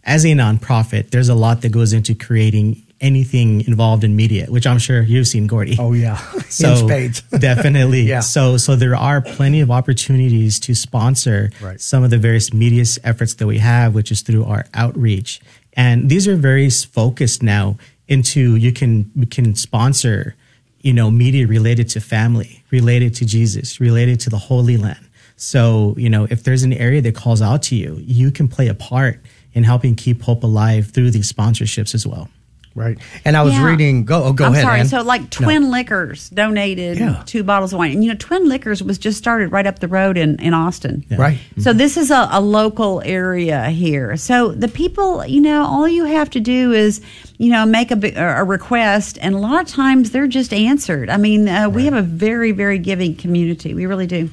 [0.03, 4.67] as a nonprofit, there's a lot that goes into creating anything involved in media, which
[4.67, 5.77] I'm sure you've seen, Gordy.
[5.79, 6.17] Oh yeah,
[6.49, 6.87] So
[7.39, 8.01] definitely.
[8.01, 8.19] Yeah.
[8.21, 11.79] So so there are plenty of opportunities to sponsor Right.
[11.79, 15.39] some of the various media efforts that we have, which is through our outreach.
[15.73, 20.35] And these are very focused now into you can you can sponsor,
[20.81, 25.05] you know, media related to family, related to Jesus, related to the Holy Land.
[25.41, 28.67] So, you know, if there's an area that calls out to you, you can play
[28.67, 29.21] a part
[29.53, 32.27] in helping keep hope alive through these sponsorships as well.
[32.75, 32.97] right.
[33.25, 33.65] And I was Yeah.
[33.65, 34.05] reading.
[34.05, 34.23] Go.
[34.25, 34.63] Oh, go I'm ahead.
[34.63, 34.79] sorry.
[34.81, 34.87] Ann.
[34.87, 37.23] So, like Twin Liquors donated Yeah.
[37.25, 39.87] two bottles of wine, and you know, Twin Liquors was just started right up the
[39.87, 41.03] road in in Austin.
[41.17, 41.39] Right.
[41.57, 44.15] So this is a, a local area here.
[44.17, 47.01] So the people, you know, all you have to do is,
[47.37, 51.09] you know, make a, a request, and a lot of times they're just answered.
[51.09, 53.73] I mean, uh, we have a very, very giving community.
[53.73, 54.29] We really do.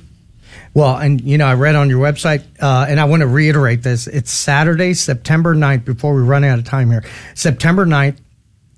[0.77, 3.83] Well, and you know, I read on your website, uh, and I want to reiterate
[3.83, 4.07] this.
[4.07, 7.03] It's Saturday, September 9th, before we run out of time here.
[7.35, 8.19] September 9th,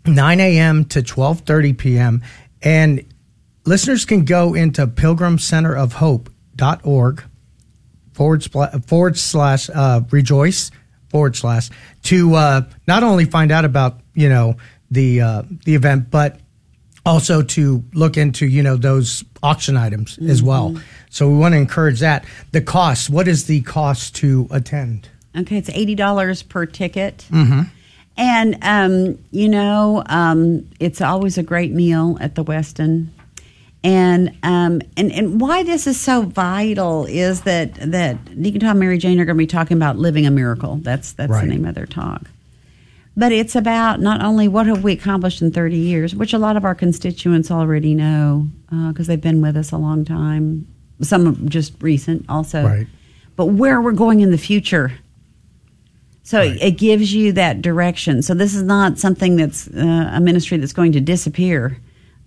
[0.07, 0.85] 9 a.m.
[0.85, 2.23] to 12.30 p.m.
[2.63, 3.05] And
[3.65, 7.25] listeners can go into pilgrimcenterofhope.org
[8.13, 10.71] forward, spla- forward slash uh, rejoice
[11.11, 11.69] forward slash
[12.05, 14.55] to uh, not only find out about, you know,
[14.89, 16.39] the, uh, the event, but
[17.09, 20.31] also to look into you know those auction items mm-hmm.
[20.31, 20.77] as well.
[21.11, 22.25] So we want to encourage that.
[22.53, 23.11] The cost.
[23.11, 25.09] What is the cost to attend?
[25.37, 27.27] Okay, it's eighty dollars per ticket.
[27.31, 27.63] Mm-hmm.
[28.17, 33.09] And um, you know, um, it's always a great meal at the Westin.
[33.85, 38.81] And um, and and why this is so vital is that that Deacon Tom and
[38.81, 40.77] Mary Jane are going to be talking about living a miracle.
[40.77, 41.43] That's that's right.
[41.43, 42.23] the name of their talk.
[43.19, 46.57] But it's about not only what have we accomplished in 30 years, which a lot
[46.57, 50.69] of our constituents already know because uh, they've been with us a long time.
[51.01, 52.65] Some just recent also.
[52.65, 52.87] Right.
[53.35, 54.93] But where we're going in the future.
[56.23, 56.63] So right.
[56.63, 58.23] it gives you that direction.
[58.23, 61.77] So this is not something that's uh, a ministry that's going to disappear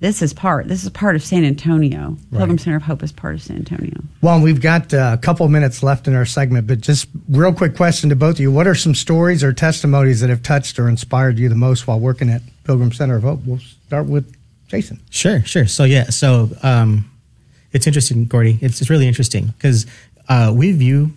[0.01, 2.17] this is part this is part of San Antonio.
[2.31, 3.93] Pilgrim Center of Hope is part of San Antonio.
[4.21, 7.75] Well, we've got uh, a couple minutes left in our segment, but just real quick
[7.75, 10.89] question to both of you: What are some stories or testimonies that have touched or
[10.89, 13.41] inspired you the most while working at Pilgrim Center of Hope?
[13.45, 14.35] We'll start with
[14.67, 14.99] Jason.
[15.11, 15.67] Sure, sure.
[15.67, 17.09] So yeah, so um,
[17.71, 18.57] it's interesting, Gordy.
[18.59, 19.85] It's, it's really interesting because
[20.27, 21.11] uh, we view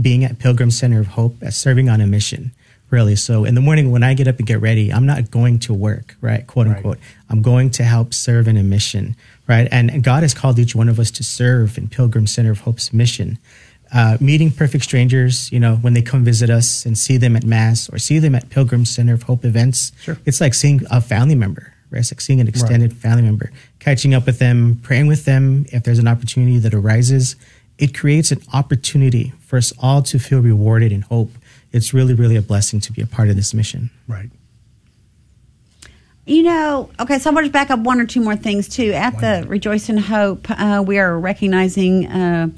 [0.00, 2.52] being at Pilgrim Center of Hope as serving on a mission
[2.90, 3.16] really.
[3.16, 5.74] So in the morning when I get up and get ready, I'm not going to
[5.74, 6.46] work, right?
[6.46, 6.96] Quote unquote.
[6.96, 7.06] Right.
[7.30, 9.68] I'm going to help serve in a mission, right?
[9.70, 12.92] And God has called each one of us to serve in Pilgrim Center of Hope's
[12.92, 13.38] mission.
[13.90, 17.44] Uh, meeting perfect strangers, you know, when they come visit us and see them at
[17.44, 20.18] Mass or see them at Pilgrim Center of Hope events, sure.
[20.26, 22.00] it's like seeing a family member, right?
[22.00, 23.00] It's like seeing an extended right.
[23.00, 27.34] family member, catching up with them, praying with them if there's an opportunity that arises.
[27.78, 31.30] It creates an opportunity for us all to feel rewarded in hope
[31.72, 33.90] it's really, really a blessing to be a part of this mission.
[34.06, 34.30] Right.
[36.26, 38.92] You know, okay, so I want to back up one or two more things too.
[38.92, 42.48] At the Rejoice in Hope, uh, we are recognizing uh,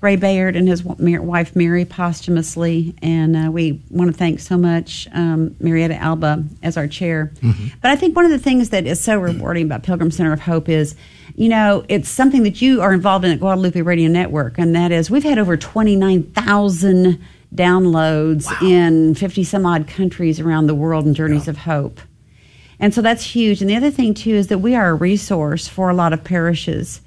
[0.00, 5.06] Ray Bayard and his wife Mary posthumously, and uh, we want to thank so much
[5.12, 7.30] um, Marietta Alba as our chair.
[7.36, 7.68] Mm-hmm.
[7.80, 10.40] But I think one of the things that is so rewarding about Pilgrim Center of
[10.40, 10.96] Hope is,
[11.36, 14.90] you know, it's something that you are involved in at Guadalupe Radio Network, and that
[14.90, 18.68] is we've had over twenty nine thousand downloads wow.
[18.68, 21.50] in 50 some odd countries around the world in Journeys yeah.
[21.50, 22.00] of Hope.
[22.78, 23.60] And so that's huge.
[23.60, 26.24] And the other thing, too, is that we are a resource for a lot of
[26.24, 27.02] parishes.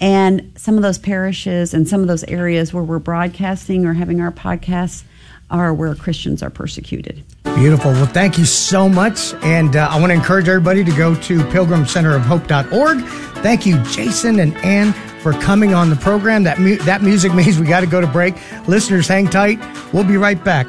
[0.00, 4.20] And some of those parishes and some of those areas where we're broadcasting or having
[4.20, 5.02] our podcasts
[5.50, 7.24] are where Christians are persecuted.
[7.54, 7.92] Beautiful.
[7.92, 9.32] Well, thank you so much.
[9.42, 13.00] And uh, I want to encourage everybody to go to pilgrimcenterofhope.org.
[13.42, 16.42] Thank you, Jason and Ann for coming on the program.
[16.44, 18.34] That, mu- that music means we got to go to break.
[18.68, 19.58] Listeners, hang tight.
[19.92, 20.66] We'll be right back.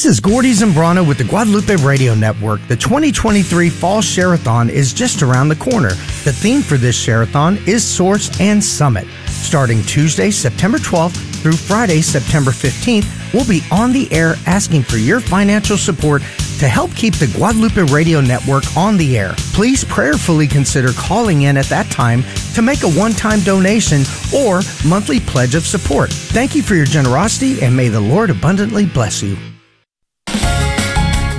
[0.00, 2.66] This is Gordy Zambrano with the Guadalupe Radio Network.
[2.68, 5.90] The 2023 Fall Share-a-thon is just around the corner.
[6.24, 9.06] The theme for this Share-a-thon is Source and Summit.
[9.26, 14.96] Starting Tuesday, September 12th through Friday, September 15th, we'll be on the air asking for
[14.96, 16.22] your financial support
[16.60, 19.34] to help keep the Guadalupe Radio Network on the air.
[19.52, 22.22] Please prayerfully consider calling in at that time
[22.54, 24.00] to make a one-time donation
[24.34, 26.10] or monthly pledge of support.
[26.10, 29.36] Thank you for your generosity and may the Lord abundantly bless you.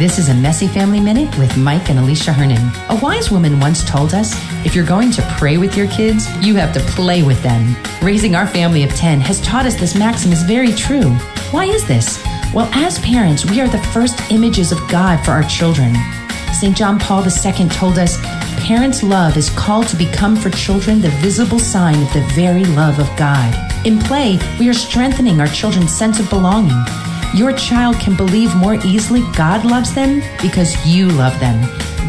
[0.01, 2.71] This is a Messy Family Minute with Mike and Alicia Hernon.
[2.89, 4.33] A wise woman once told us
[4.65, 7.75] if you're going to pray with your kids, you have to play with them.
[8.01, 11.11] Raising our family of 10 has taught us this maxim is very true.
[11.51, 12.19] Why is this?
[12.51, 15.93] Well, as parents, we are the first images of God for our children.
[16.59, 16.75] St.
[16.75, 18.17] John Paul II told us
[18.65, 22.97] parents' love is called to become for children the visible sign of the very love
[22.97, 23.53] of God.
[23.85, 26.83] In play, we are strengthening our children's sense of belonging.
[27.33, 31.61] Your child can believe more easily God loves them because you love them.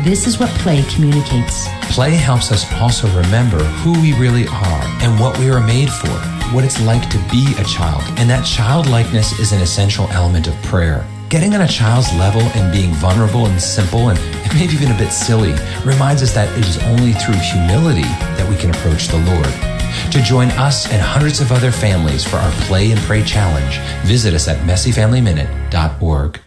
[0.03, 1.69] This is what play communicates.
[1.93, 6.11] Play helps us also remember who we really are and what we are made for,
[6.53, 8.03] what it's like to be a child.
[8.19, 11.07] And that childlikeness is an essential element of prayer.
[11.29, 14.19] Getting on a child's level and being vulnerable and simple and
[14.55, 15.55] maybe even a bit silly
[15.85, 19.72] reminds us that it is only through humility that we can approach the Lord.
[20.13, 24.35] To join us and hundreds of other families for our Play and Pray Challenge, visit
[24.35, 26.39] us at messyfamilyminute.org.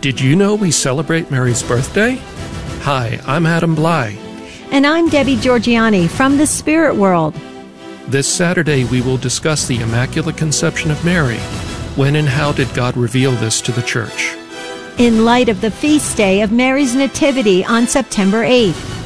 [0.00, 2.16] Did you know we celebrate Mary's birthday?
[2.80, 4.16] Hi, I'm Adam Blai.
[4.72, 7.36] And I'm Debbie Georgianni from the Spirit World.
[8.08, 11.38] This Saturday, we will discuss the Immaculate Conception of Mary.
[11.94, 14.34] When and how did God reveal this to the Church?
[14.98, 19.03] In light of the feast day of Mary's Nativity on September 8th.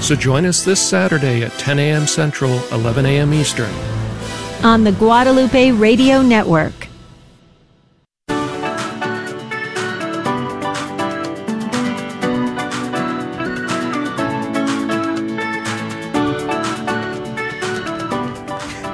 [0.00, 2.06] So join us this Saturday at 10 a.m.
[2.06, 3.34] Central, 11 a.m.
[3.34, 3.72] Eastern.
[4.62, 6.86] On the Guadalupe Radio Network.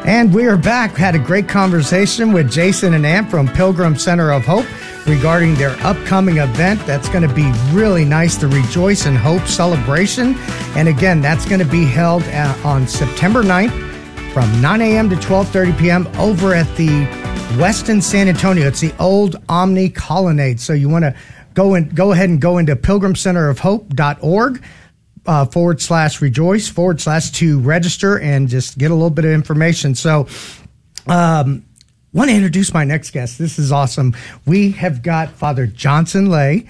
[0.04, 0.92] And we are back.
[0.92, 4.66] Had a great conversation with Jason and Ann from Pilgrim Center of Hope
[5.06, 6.84] regarding their upcoming event.
[6.86, 10.34] That's going to be really nice, the Rejoice in Hope celebration.
[10.76, 13.92] And again, that's going to be held uh, on September 9th
[14.32, 15.10] from 9 a.m.
[15.10, 16.06] to 12:30 p.m.
[16.18, 16.88] over at the
[17.58, 18.66] Westin San Antonio.
[18.66, 20.60] It's the old Omni Colonnade.
[20.60, 21.14] So you want to
[21.54, 24.62] go and go ahead and go into pilgrimcenterofhope.org
[25.26, 29.32] uh, forward slash rejoice forward slash to register and just get a little bit of
[29.32, 29.94] information.
[29.94, 30.26] So,
[31.06, 31.64] um,
[32.12, 33.38] want to introduce my next guest.
[33.38, 34.14] This is awesome.
[34.46, 36.66] We have got Father Johnson Lay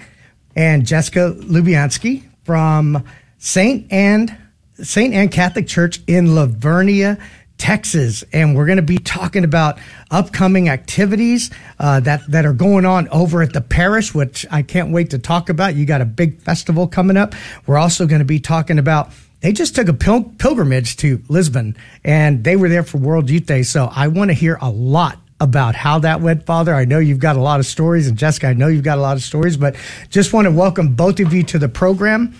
[0.55, 3.03] and Jessica Lubianski from
[3.39, 4.37] Saint Anne
[4.81, 7.21] Saint Anne Catholic Church in La Vernia,
[7.57, 9.77] Texas, and we're going to be talking about
[10.09, 14.91] upcoming activities uh, that that are going on over at the parish, which I can't
[14.91, 15.75] wait to talk about.
[15.75, 17.35] You got a big festival coming up.
[17.67, 19.11] We're also going to be talking about.
[19.41, 21.75] They just took a pil- pilgrimage to Lisbon,
[22.05, 23.63] and they were there for World Youth Day.
[23.63, 26.73] So I want to hear a lot about how that went, Father.
[26.73, 29.01] I know you've got a lot of stories, and Jessica, I know you've got a
[29.01, 29.75] lot of stories, but
[30.09, 32.33] just want to welcome both of you to the program.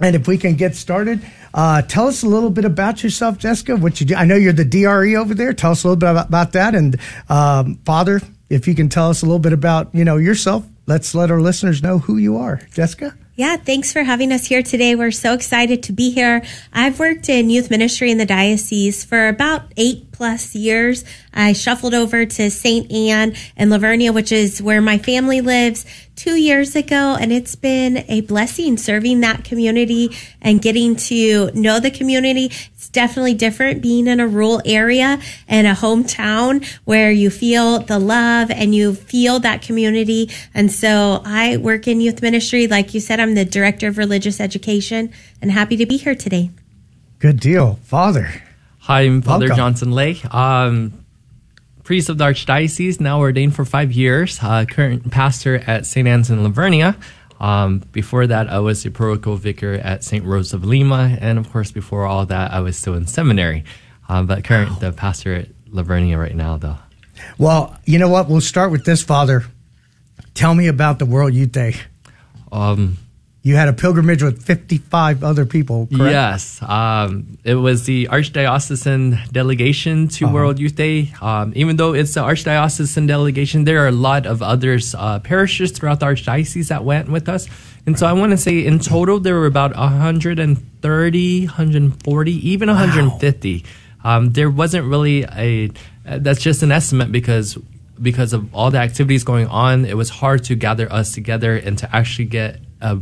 [0.00, 1.20] And if we can get started,
[1.54, 3.76] uh, tell us a little bit about yourself, Jessica.
[3.76, 4.16] What you do?
[4.16, 5.52] I know you're the DRE over there.
[5.52, 6.74] Tell us a little bit about, about that.
[6.74, 10.66] And um, Father, if you can tell us a little bit about you know yourself,
[10.86, 13.16] let's let our listeners know who you are, Jessica.
[13.40, 14.94] Yeah, thanks for having us here today.
[14.94, 16.42] We're so excited to be here.
[16.74, 21.06] I've worked in youth ministry in the diocese for about eight plus years.
[21.32, 22.92] I shuffled over to St.
[22.92, 27.16] Anne and La Vernia, which is where my family lives, two years ago.
[27.18, 32.52] And it's been a blessing serving that community and getting to know the community.
[32.90, 38.00] It's definitely different being in a rural area and a hometown where you feel the
[38.00, 40.28] love and you feel that community.
[40.54, 42.66] And so I work in youth ministry.
[42.66, 46.50] Like you said, I'm the director of religious education and happy to be here today.
[47.20, 47.78] Good deal.
[47.84, 48.28] Father.
[48.80, 49.56] Hi, I'm Father Welcome.
[49.56, 50.20] Johnson Lay.
[50.28, 51.04] Um,
[51.84, 56.08] priest of the Archdiocese, now ordained for five years, uh, current pastor at St.
[56.08, 56.96] Anne's in La Vernia.
[57.40, 60.24] Um, before that, I was the parochial vicar at St.
[60.24, 61.16] Rose of Lima.
[61.20, 63.64] And of course, before all that, I was still in seminary.
[64.08, 66.76] Um, but current the pastor at La Vernia right now, though.
[67.38, 68.28] Well, you know what?
[68.28, 69.44] We'll start with this, Father.
[70.34, 71.76] Tell me about the World Youth Day.
[72.52, 72.98] Um,
[73.42, 76.12] You had a pilgrimage with 55 other people, correct?
[76.12, 76.60] Yes.
[76.62, 80.34] Um, it was the Archdiocesan delegation to Uh-huh.
[80.34, 81.14] World Youth Day.
[81.22, 85.70] Um, even though it's the Archdiocesan delegation, there are a lot of others, uh, parishes
[85.70, 87.48] throughout the Archdiocese that went with us.
[87.86, 93.64] And so I want to say in total, there were about 130, 140, even 150.
[94.04, 95.70] Um, there wasn't really a,
[96.06, 97.56] uh, that's just an estimate because
[98.02, 101.76] because of all the activities going on, it was hard to gather us together and
[101.78, 102.98] to actually get a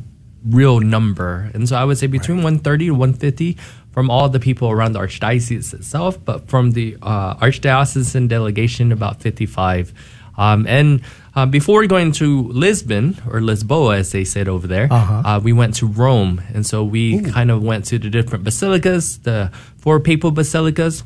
[0.46, 1.50] real number.
[1.54, 3.56] And so I would say between 130 to 150
[3.92, 9.20] from all the people around the archdiocese itself, but from the uh, archdiocesan delegation, about
[9.20, 9.92] 55.
[10.36, 11.00] Um, and
[11.34, 15.22] uh, before going to Lisbon or Lisboa, as they said over there, Uh-huh.
[15.24, 19.18] uh, we went to Rome, and so we kind of went to the different basilicas,
[19.24, 21.02] the four papal basilicas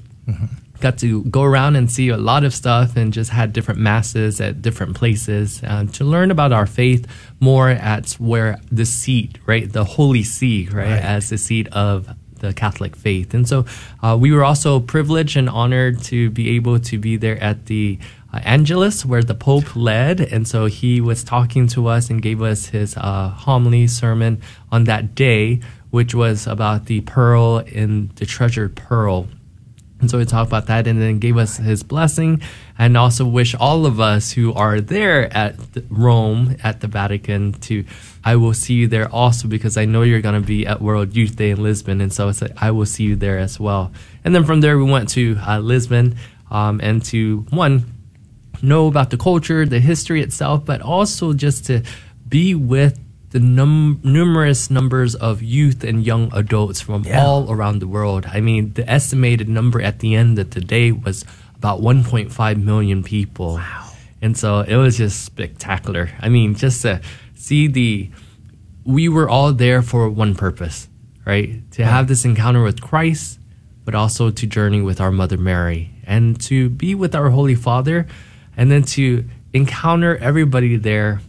[0.83, 4.41] got to go around and see a lot of stuff and just had different masses
[4.41, 7.07] at different places uh, to learn about our faith
[7.41, 12.53] more at where the seat, right, the Holy See, right, as the seat of the
[12.53, 13.33] Catholic faith.
[13.33, 13.65] And so
[14.03, 17.99] uh, we were also privileged and honored to be able to be there at the
[18.33, 20.21] uh, Angelus where the Pope led.
[20.21, 24.85] And so he was talking to us and gave us his uh, homily sermon on
[24.85, 29.29] that day, which was about the pearl in the treasured pearl.
[30.03, 32.43] And so we talked about that and then gave us his blessing
[32.77, 35.55] and also wish all of us who are there at
[35.89, 37.85] Rome, at the Vatican, to,
[38.25, 41.15] I will see you there also because I know you're going to be at World
[41.17, 42.01] Youth Day in Lisbon.
[42.01, 43.93] And so it's like, I will see you there as well.
[44.25, 46.17] And then from there, we went to uh, Lisbon
[46.51, 47.85] um, and to, one,
[48.61, 51.85] know about the culture, the history itself, but also just to
[52.29, 52.99] be with
[53.33, 57.25] the num- numerous numbers of youth and young adults from Yeah.
[57.25, 58.27] all around the world.
[58.33, 61.25] I mean, the estimated number at the end of the day was
[61.57, 63.55] about 1.5 million people.
[63.55, 63.89] Wow.
[64.21, 66.11] And so it was just spectacular.
[66.21, 67.01] I mean, just to
[67.35, 68.11] see the,
[68.85, 70.89] we were all there for one purpose,
[71.25, 71.69] right?
[71.73, 73.39] To have this encounter with Christ,
[73.85, 78.07] but also to journey with our Mother Mary and to be with our Holy Father
[78.57, 79.25] and then to
[79.55, 81.21] encounter everybody there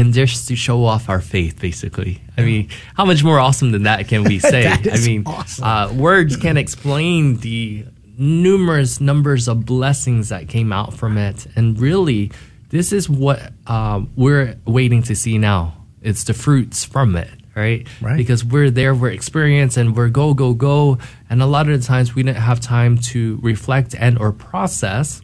[0.00, 2.22] and just to show off our faith, basically.
[2.38, 4.66] I mean, how much more awesome than that can we say?
[4.66, 5.64] I mean, awesome.
[5.64, 7.84] uh, words can't explain the
[8.16, 11.46] numerous numbers of blessings that came out from it.
[11.54, 12.32] And really,
[12.70, 15.76] this is what uh, we're waiting to see now.
[16.02, 17.86] It's the fruits from it, right?
[17.86, 17.88] right?
[18.00, 18.16] Right.
[18.16, 20.98] Because we're there, we're experienced, and we're go, go, go.
[21.28, 25.20] And a lot of the times we didn't have time to reflect and or process.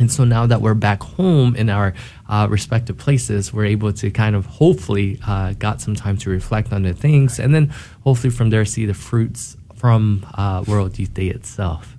[0.00, 1.92] And so now that we're back home in our
[2.26, 6.72] uh, respective places, we're able to kind of hopefully uh, got some time to reflect
[6.72, 7.72] on the things, and then
[8.02, 11.96] hopefully from there see the fruits from uh, World Youth Day itself.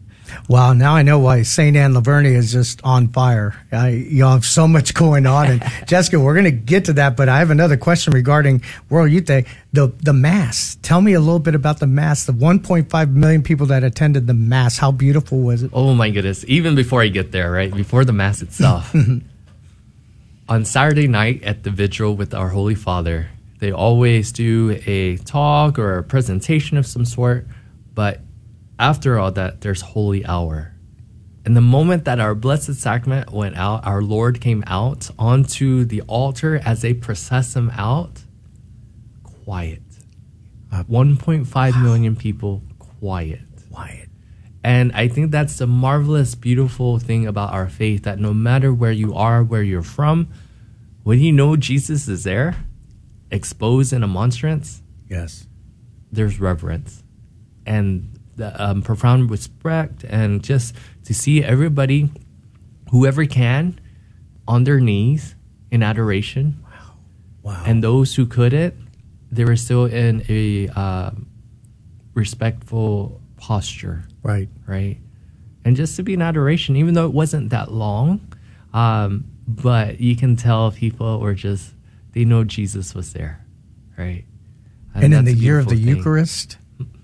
[0.47, 1.75] Wow, now I know why St.
[1.75, 3.55] Anne La Vernia is just on fire.
[3.71, 5.47] I, you have so much going on.
[5.51, 9.11] And Jessica, we're going to get to that, but I have another question regarding World
[9.11, 9.45] Youth Day.
[9.73, 10.77] The, the Mass.
[10.81, 12.25] Tell me a little bit about the Mass.
[12.25, 14.77] The 1.5 million people that attended the Mass.
[14.77, 15.71] How beautiful was it?
[15.73, 16.43] Oh my goodness!
[16.47, 19.19] Even before I get there, right before the mass itself, mm-hmm.
[20.49, 23.29] on Saturday night at the vigil with our Holy Father,
[23.59, 27.47] they always do a talk or a presentation of some sort.
[27.93, 28.21] But
[28.81, 30.73] after all that, there's Holy Hour.
[31.45, 36.01] And the moment that our Blessed Sacrament went out, our Lord came out onto the
[36.01, 38.23] altar as they process him out.
[39.23, 39.83] Quiet.
[40.71, 42.61] 1.5 million people,
[42.99, 43.41] quiet.
[43.71, 44.09] Quiet.
[44.63, 48.91] And I think that's the marvelous, beautiful thing about our faith that no matter where
[48.91, 50.27] you are, where you're from,
[51.03, 52.55] when you know Jesus is there,
[53.31, 55.47] exposed in a monstrance, Yes.
[56.11, 57.03] there's reverence
[57.65, 60.75] and the um, profound respect, and just
[61.05, 62.09] to see everybody,
[62.91, 63.79] whoever can,
[64.47, 65.35] on their knees
[65.71, 66.63] in adoration.
[66.63, 66.93] Wow.
[67.43, 67.63] Wow.
[67.65, 68.75] And those who couldn't,
[69.31, 71.11] they were still in a uh,
[72.13, 74.49] respectful posture right.
[74.67, 74.97] right?
[75.63, 78.35] And just to be in adoration, even though it wasn't that long,
[78.73, 81.73] um, but you can tell people were just
[82.13, 83.45] they know Jesus was there,
[83.97, 84.25] right?
[84.93, 85.87] And, in the year of the thing.
[85.87, 86.57] Eucharist,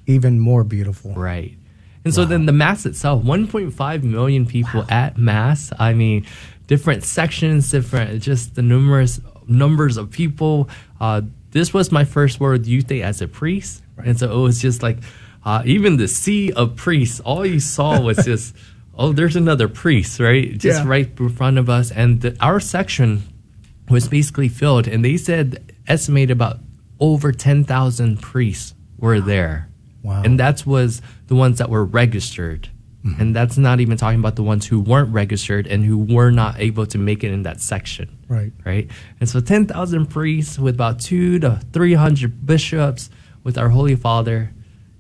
[0.08, 1.14] even more beautiful.
[1.14, 1.56] right?
[2.04, 5.74] And so then the mass itself, 1.5 million people at mass.
[5.78, 6.26] I mean,
[6.68, 10.70] different sections, different just the numerous numbers of people.
[11.02, 14.62] Uh, this was my first World Youth Day as a priest, and so it was
[14.62, 15.00] just like
[15.44, 17.20] uh, even the sea of priests.
[17.20, 18.56] All you saw was just
[19.00, 20.58] oh, there's another priest, right?
[20.58, 20.90] Just Yeah.
[20.90, 23.24] right in front of us, and the, our section
[23.90, 26.60] was basically filled, and they said estimated about
[27.00, 29.70] over 10,000 priests were there.
[30.08, 30.24] Wow.
[30.24, 32.70] And that was the ones that were registered.
[33.20, 36.60] And that's not even talking about the ones who weren't registered and who were not
[36.60, 38.18] able to make it in that section.
[38.28, 38.52] Right.
[38.66, 38.90] Right.
[39.22, 43.10] And so 10,000 priests with about two to 300 bishops
[43.46, 44.52] with our Holy Father.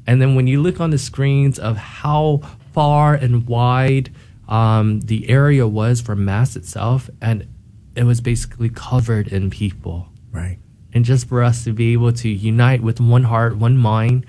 [0.05, 2.39] And then when you look on the screens of how
[2.71, 4.09] far and wide
[4.47, 7.45] um, the area was for Mass itself, and
[7.93, 10.59] it was basically covered in people Right.
[10.93, 14.25] and just for us to be able to unite with one heart, one mind,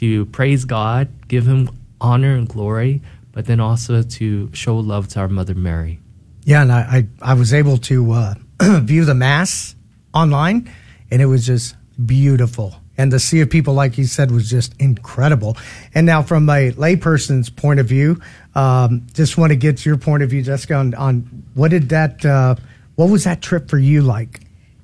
[0.00, 1.70] to praise God, give Him
[2.00, 6.00] honor and glory, but then also to show love to our Mother Mary.
[6.44, 8.34] Yeah, and I, I, I was able to uh,
[8.80, 9.76] view the mass
[10.14, 10.72] online,
[11.10, 12.74] and it was just beautiful.
[12.96, 15.56] And the sea of people, like you said, was just incredible.
[15.94, 18.20] And now, from a layperson's point of view,
[18.54, 22.24] um, just want to get your point of view, Jessica, on, on what did that,
[22.24, 22.56] uh,
[22.96, 24.40] what was that trip for you like?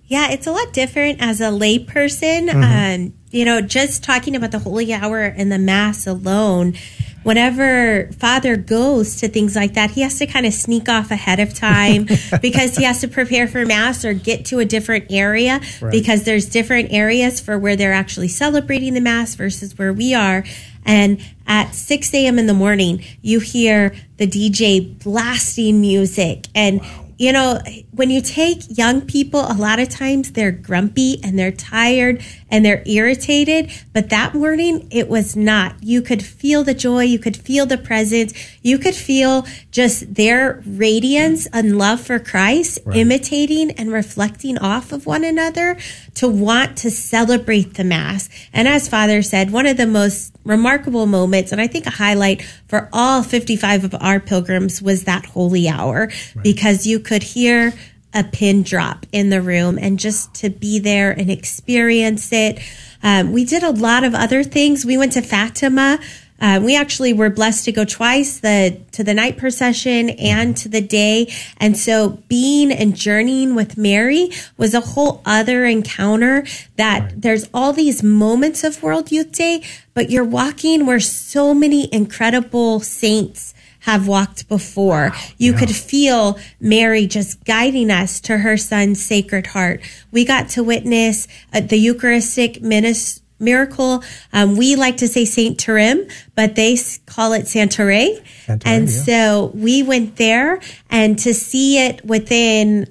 [0.07, 2.55] Yeah, it's a lot different as a layperson.
[2.55, 6.74] Um, you know, just talking about the holy hour and the mass alone.
[7.22, 11.41] Whenever Father goes to things like that, he has to kind of sneak off ahead
[11.41, 12.07] of time
[12.41, 15.61] because he has to prepare for mass or get to a different area
[15.91, 20.45] because there's different areas for where they're actually celebrating the mass versus where we are.
[20.85, 22.39] And at 6 a.m.
[22.39, 26.81] in the morning, you hear the DJ blasting music and
[27.19, 27.61] you know,
[27.93, 32.64] when you take young people, a lot of times they're grumpy and they're tired and
[32.64, 33.73] they're irritated.
[33.93, 35.83] But that morning, it was not.
[35.83, 37.05] You could feel the joy.
[37.05, 38.35] You could feel the presence.
[38.62, 45.07] You could feel just their radiance and love for Christ, imitating and reflecting off of
[45.07, 45.79] one another
[46.17, 48.29] to want to celebrate the Mass.
[48.53, 52.43] And as Father said, one of the most remarkable moments, and I think a highlight
[52.69, 56.11] for all 55 of our pilgrims was that holy hour
[56.43, 57.73] because you could hear
[58.13, 62.59] a pin drop in the room and just to be there and experience it.
[63.03, 64.85] Um, we did a lot of other things.
[64.85, 66.01] We went to Fatima.
[66.41, 70.69] Uh, we actually were blessed to go twice the to the night procession and to
[70.69, 74.29] the day, and so being and journeying with Mary
[74.59, 76.45] was a whole other encounter.
[76.77, 79.63] That there's all these moments of World Youth Day,
[79.95, 83.55] but you're walking where so many incredible saints
[83.87, 85.12] have walked before.
[85.39, 89.80] You could feel Mary just guiding us to her son's sacred heart.
[90.11, 94.03] We got to witness uh, the Eucharistic minis- miracle.
[94.32, 96.76] Um, we like to say Saint Turim, but they
[97.07, 97.45] call it.
[97.45, 98.20] Santarém,
[98.64, 99.05] and yeah.
[99.05, 100.61] so we went there
[100.91, 102.89] and to see it within,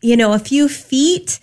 [0.00, 1.40] you know, a few feet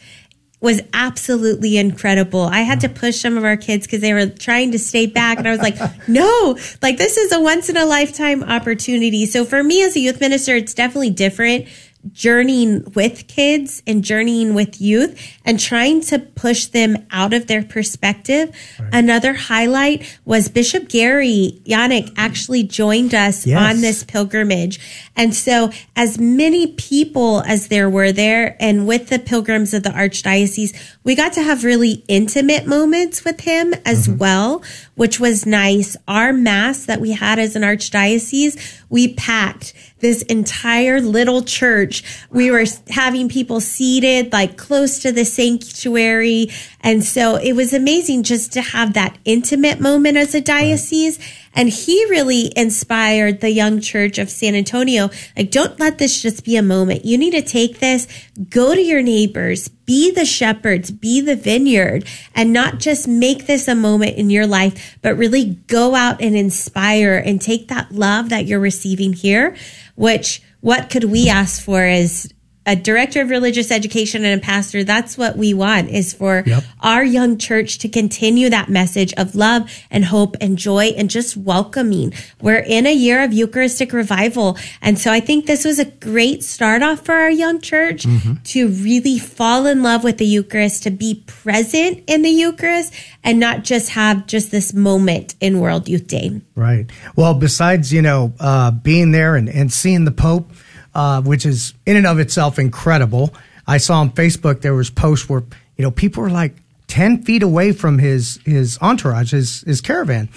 [0.62, 2.42] was absolutely incredible.
[2.42, 5.40] I had to push some of our kids because they were trying to stay back.
[5.40, 9.26] And I was like, no, like this is a once in a lifetime opportunity.
[9.26, 11.68] So for me as a youth minister, it's definitely different
[12.12, 17.64] journeying with kids and journeying with youth and trying to push them out of their
[17.64, 18.56] perspective.
[18.80, 18.90] Right.
[18.94, 23.60] Another highlight was Bishop Gary Janak actually joined us yes.
[23.60, 24.80] on this pilgrimage.
[25.16, 29.90] And so as many people as there were there and with the pilgrims of the
[29.90, 34.18] Archdiocese, we got to have really intimate moments with him as mm-hmm.
[34.18, 34.64] well,
[34.96, 35.96] which was nice.
[36.08, 42.04] Our mass that we had as an Archdiocese, we packed this entire little church.
[42.30, 46.50] We were having people seated like close to the sanctuary.
[46.82, 51.20] And so it was amazing just to have that intimate moment as a diocese.
[51.20, 51.38] Right.
[51.54, 55.10] And he really inspired the young church of San Antonio.
[55.38, 57.06] Like, don't let this just be a moment.
[57.06, 58.08] You need to take this,
[58.50, 63.68] go to your neighbors, be the shepherds, be the vineyard, and not just make this
[63.68, 68.30] a moment in your life, but really go out and inspire and take that love
[68.30, 69.56] that you're receiving here,
[69.96, 72.34] which what could we ask for is
[72.66, 76.64] a director of religious education and a pastor that's what we want is for yep.
[76.82, 81.36] our young church to continue that message of love and hope and joy and just
[81.36, 85.86] welcoming we're in a year of eucharistic revival and so i think this was a
[85.86, 88.36] great start off for our young church mm-hmm.
[88.44, 92.94] to really fall in love with the eucharist to be present in the eucharist
[93.24, 98.04] and not just have just this moment in world youth day right well besides you
[98.04, 100.52] know uh, being there and, and seeing the pope
[100.94, 103.34] uh, which is in and of itself incredible.
[103.68, 105.44] I saw on Facebook there was posts where
[105.78, 106.56] you know people were like
[106.88, 110.30] ten feet away from his his entourage, his his caravan,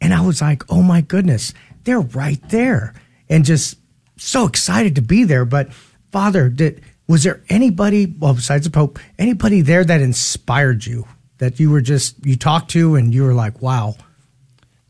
[0.00, 1.52] and I was like, oh my goodness,
[1.84, 2.94] they're right there,
[3.28, 3.78] and just
[4.16, 5.44] so excited to be there.
[5.44, 5.72] But
[6.12, 11.06] Father, did was there anybody, well, besides the Pope, anybody there that inspired you
[11.38, 13.96] that you were just you talked to and you were like, wow.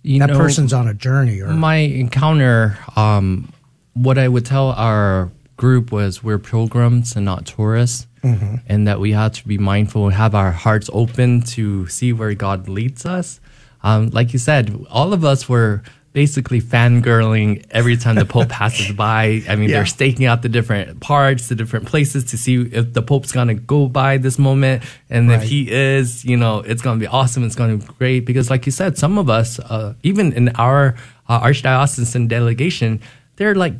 [0.02, 1.40] You that know, person's on a journey.
[1.40, 3.52] Or my encounter um,
[3.96, 8.56] what I would tell our group was we're pilgrims and not tourists, mm-hmm.
[8.66, 12.34] and that we had to be mindful and have our hearts open to see where
[12.34, 13.40] God leads us.
[13.82, 15.82] Um, like you said, all of us were
[16.12, 19.42] basically fangirling every time the Pope passes by.
[19.48, 19.76] I mean, yeah.
[19.76, 23.48] they're staking out the different parts, the different places to see if the Pope's going
[23.48, 24.82] to go by this moment.
[25.10, 25.42] And right.
[25.42, 27.44] if he is, you know, it's going to be awesome.
[27.44, 28.20] It's going to be great.
[28.20, 30.96] Because, like you said, some of us, uh, even in our
[31.28, 33.02] uh, Archdiocesan delegation,
[33.36, 33.74] they're like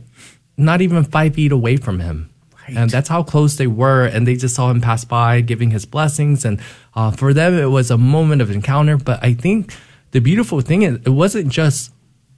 [0.57, 2.30] not even five feet away from him.
[2.66, 2.76] Right.
[2.76, 4.07] And that's how close they were.
[4.07, 6.44] And they just saw him pass by, giving his blessings.
[6.44, 6.61] And
[6.94, 8.96] uh, for them, it was a moment of encounter.
[8.96, 9.74] But I think
[10.11, 11.92] the beautiful thing is, it wasn't just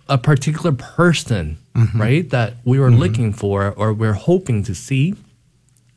[0.08, 2.00] a particular person, mm-hmm.
[2.00, 2.98] right, that we were mm-hmm.
[2.98, 5.14] looking for or we're hoping to see,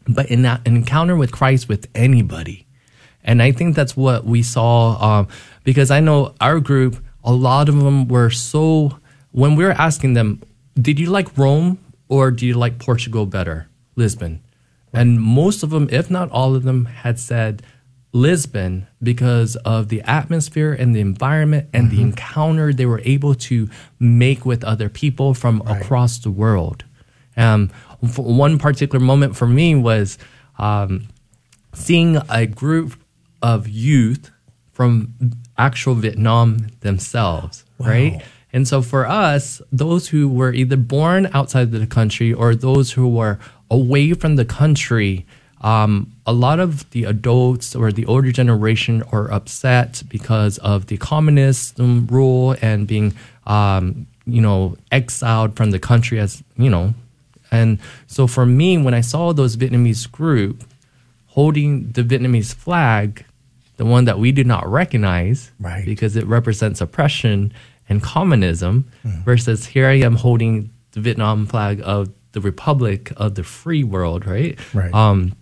[0.08, 2.66] but in that encounter with Christ with anybody.
[3.24, 5.28] And I think that's what we saw um,
[5.64, 8.98] because I know our group, a lot of them were so,
[9.32, 10.42] when we were asking them,
[10.76, 11.78] did you like Rome
[12.12, 14.44] or do you like Portugal better, Lisbon?
[14.92, 17.64] And most of them, if not all of them, had said
[18.12, 21.96] Lisbon because of the atmosphere and the environment and mm-hmm.
[21.96, 25.82] the encounter they were able to make with other people from right.
[25.82, 26.84] across the world.
[27.38, 27.70] Um,
[28.18, 30.18] one particular moment for me was
[30.60, 31.08] um,
[31.74, 33.02] seeing a group
[33.42, 34.32] of youth
[34.74, 35.14] from
[35.58, 37.88] actual Vietnam themselves, wow.
[37.88, 38.22] right?
[38.54, 42.92] And so for us, those who were either born outside of the country or those
[42.92, 43.40] who were
[43.70, 45.26] away from the country,
[45.62, 50.98] um, a lot of the adults or the older generation are upset because of the
[50.98, 53.14] communist rule and being,
[53.48, 56.94] um, you know, exiled from the country as, you know.
[57.52, 60.64] And so for me, when I saw those Vietnamese group
[61.28, 63.26] holding the Vietnamese flag,
[63.78, 65.86] the one that we did not recognize right.
[65.86, 67.54] because it represents oppression
[67.92, 69.22] and communism mm.
[69.26, 74.26] versus here I am holding the Vietnam flag of the Republic of the free world,
[74.26, 74.58] right?
[74.74, 74.94] Right.
[74.94, 75.34] Um,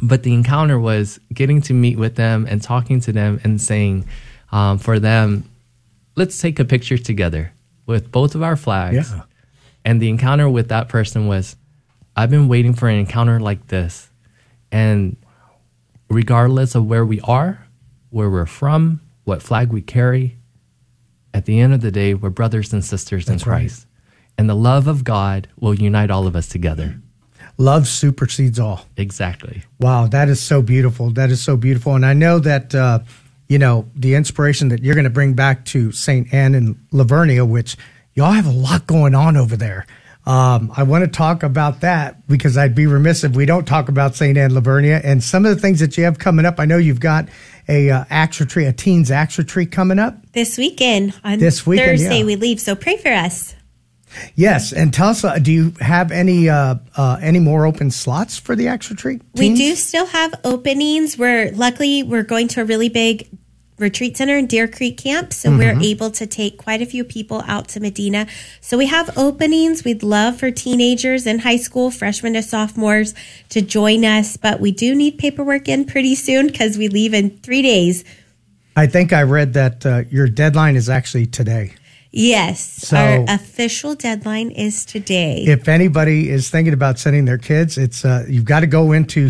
[0.00, 4.06] but the encounter was getting to meet with them and talking to them and saying,
[4.52, 5.50] um, for them,
[6.14, 7.52] let's take a picture together
[7.86, 9.10] with both of our flags.
[9.10, 9.22] Yeah.
[9.84, 11.56] And the encounter with that person was,
[12.14, 14.10] I've been waiting for an encounter like this.
[14.70, 15.16] And
[16.08, 17.66] regardless of where we are,
[18.10, 20.36] where we're from, what flag we carry,
[21.32, 23.86] at the end of the day, we're brothers and sisters That's in Christ.
[23.86, 23.86] Right.
[24.38, 27.00] And the love of God will unite all of us together.
[27.58, 28.86] Love supersedes all.
[28.96, 29.62] Exactly.
[29.78, 31.10] Wow, that is so beautiful.
[31.10, 31.94] That is so beautiful.
[31.94, 33.00] And I know that, uh,
[33.48, 36.32] you know, the inspiration that you're going to bring back to St.
[36.32, 37.76] Anne and La Vernia, which
[38.14, 39.86] y'all have a lot going on over there.
[40.26, 43.88] Um, I want to talk about that because I'd be remiss if we don't talk
[43.88, 44.36] about St.
[44.36, 46.60] Anne La Vernia and some of the things that you have coming up.
[46.60, 47.28] I know you've got
[47.68, 50.30] a uh, ACTS retreat, a teens ACTS retreat coming up.
[50.32, 52.24] This weekend on This weekend, Thursday yeah.
[52.24, 53.54] we leave, so pray for us.
[54.34, 58.38] Yes, and tell us, uh, do you have any uh, uh, any more open slots
[58.38, 59.22] for the ACTS retreat?
[59.34, 61.16] We do still have openings.
[61.16, 63.28] We're luckily we're going to a really big
[63.80, 65.82] retreat center in Deer Creek Camp, so we're Mm-hmm.
[65.82, 68.26] able to take quite a few people out to Medina.
[68.60, 69.84] So we have openings.
[69.84, 73.14] We'd love for teenagers in high school, freshmen to sophomores,
[73.50, 77.38] to join us, but we do need paperwork in pretty soon because we leave in
[77.38, 78.04] three days.
[78.76, 81.74] I think I read that uh, your deadline is actually today.
[82.12, 85.44] Yes, So- our official deadline is today.
[85.46, 89.28] If anybody is thinking about sending their kids, it's uh, you've got to go into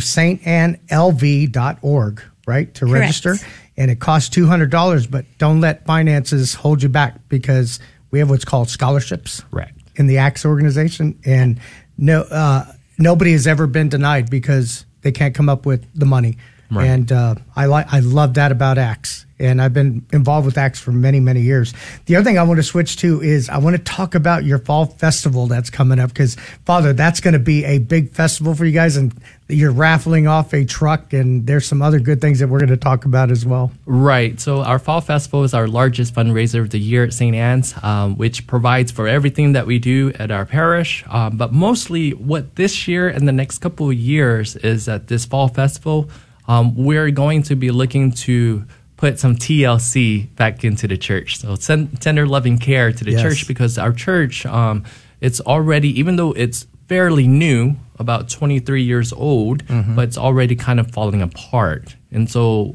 [1.00, 3.00] stannlv.org, right, to Correct.
[3.00, 3.36] register,
[3.76, 5.06] and it costs two hundred dollars.
[5.06, 9.70] But don't let finances hold you back because we have what's called scholarships, Right.
[9.96, 11.60] in the ACTS organization, and
[11.98, 12.64] no uh,
[12.98, 16.36] nobody has ever been denied because they can't come up with the money.
[16.72, 16.86] Right.
[16.86, 20.78] And uh, I like I love that about ACTS, and I've been involved with ACTS
[20.78, 21.74] for many many years.
[22.06, 24.58] The other thing I want to switch to is I want to talk about your
[24.58, 28.64] fall festival that's coming up because Father, that's going to be a big festival for
[28.66, 29.12] you guys, and
[29.50, 32.76] you're raffling off a truck, and there's some other good things that we're going to
[32.76, 33.70] talk about as well.
[33.86, 34.38] Right.
[34.40, 37.34] So our fall festival is our largest fundraiser of the year at St.
[37.36, 41.04] Anne's, um, which provides for everything that we do at our parish.
[41.08, 45.24] Um, but mostly, what this year and the next couple of years is that this
[45.26, 46.08] fall festival,
[46.48, 48.64] um, we're going to be looking to
[48.96, 51.38] put some TLC back into the church.
[51.38, 53.22] So send tender loving care to the Yes.
[53.22, 54.84] church because our church, um,
[55.20, 59.62] it's already even though it's fairly new, about 23 years old,
[59.94, 61.94] but it's already kind of falling apart.
[62.10, 62.74] And so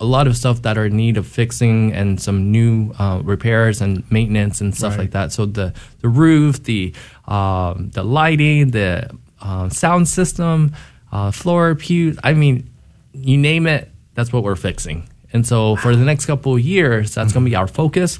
[0.00, 3.80] a lot of stuff that are in need of fixing and some new uh, repairs
[3.80, 5.30] and maintenance and stuff like that.
[5.30, 6.92] So the the roof, the
[7.28, 10.74] um, the lighting, the uh, sound system,
[11.12, 12.18] uh, floor, pews.
[12.24, 12.68] I mean,
[13.12, 13.92] you name it.
[14.14, 15.08] That's what we're fixing.
[15.32, 18.18] And so for the next couple of years, that's going to be our focus.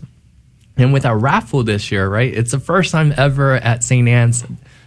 [0.77, 2.33] And with our raffle this year, right?
[2.33, 4.07] It's the first time ever at St.
[4.07, 4.45] Anne's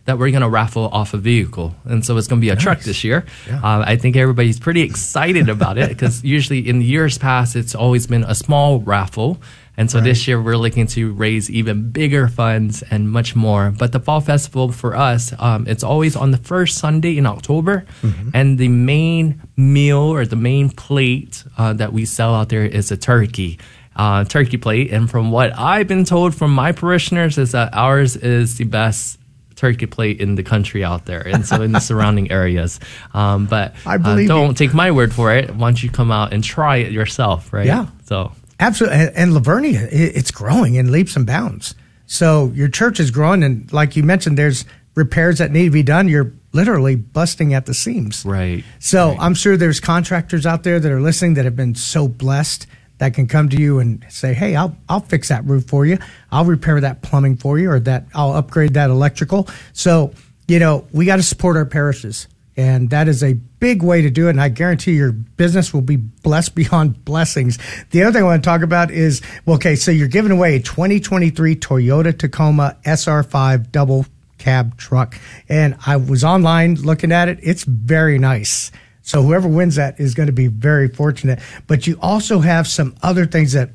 [0.10, 1.76] that we're going to raffle off a vehicle.
[1.86, 3.28] And so it's going to be a truck this year.
[3.64, 7.76] Uh, I think everybody's pretty excited about it because usually in the years past, it's
[7.76, 9.38] always been a small raffle.
[9.78, 13.70] And so this year we're looking to raise even bigger funds and much more.
[13.70, 17.86] But the fall festival for us, um, it's always on the first Sunday in October.
[18.34, 22.92] And the main meal or the main plate uh, that we sell out there is
[22.92, 23.60] a turkey
[23.96, 24.92] uh, turkey plate.
[24.92, 29.19] And from what I've been told from my parishioners, is that ours is the best
[29.60, 32.80] turkey plate in the country out there, and so in the surrounding areas.
[33.14, 34.54] Um, but I uh, don't you.
[34.54, 35.54] take my word for it.
[35.54, 37.66] Why don't you come out and try it yourself, right?
[37.66, 37.88] Yeah.
[38.06, 38.98] So Absolutely.
[39.00, 41.76] And, and La Vernia, i- it's growing in leaps and bounds.
[42.08, 43.44] So your church is growing.
[43.44, 46.08] And like you mentioned, there's repairs that need to be done.
[46.10, 48.26] You're literally busting at the seams.
[48.26, 48.64] right.
[48.80, 52.66] So I'm sure there's contractors out there that are listening that have been so blessed
[53.00, 55.98] that can come to you and say, "Hey, I'll I'll fix that roof for you.
[56.32, 60.14] I'll repair that plumbing for you, or that I'll upgrade that electrical." So
[60.48, 64.10] you know we got to support our parishes, and that is a big way to
[64.10, 64.32] do it.
[64.32, 67.58] And I guarantee your business will be blessed beyond blessings.
[67.92, 70.60] The other thing I want to talk about is okay, so you're giving away a
[70.60, 74.06] 2023 Toyota Tacoma SR5 double
[74.40, 75.20] cab truck.
[75.48, 77.40] And I was online looking at it.
[77.44, 78.72] It's very nice.
[79.10, 81.40] So whoever wins that is going to be very fortunate.
[81.66, 83.72] But you also have some other things that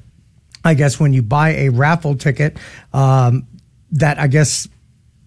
[0.64, 2.56] I guess when you buy a raffle ticket,
[2.92, 3.48] um,
[3.90, 4.68] that I guess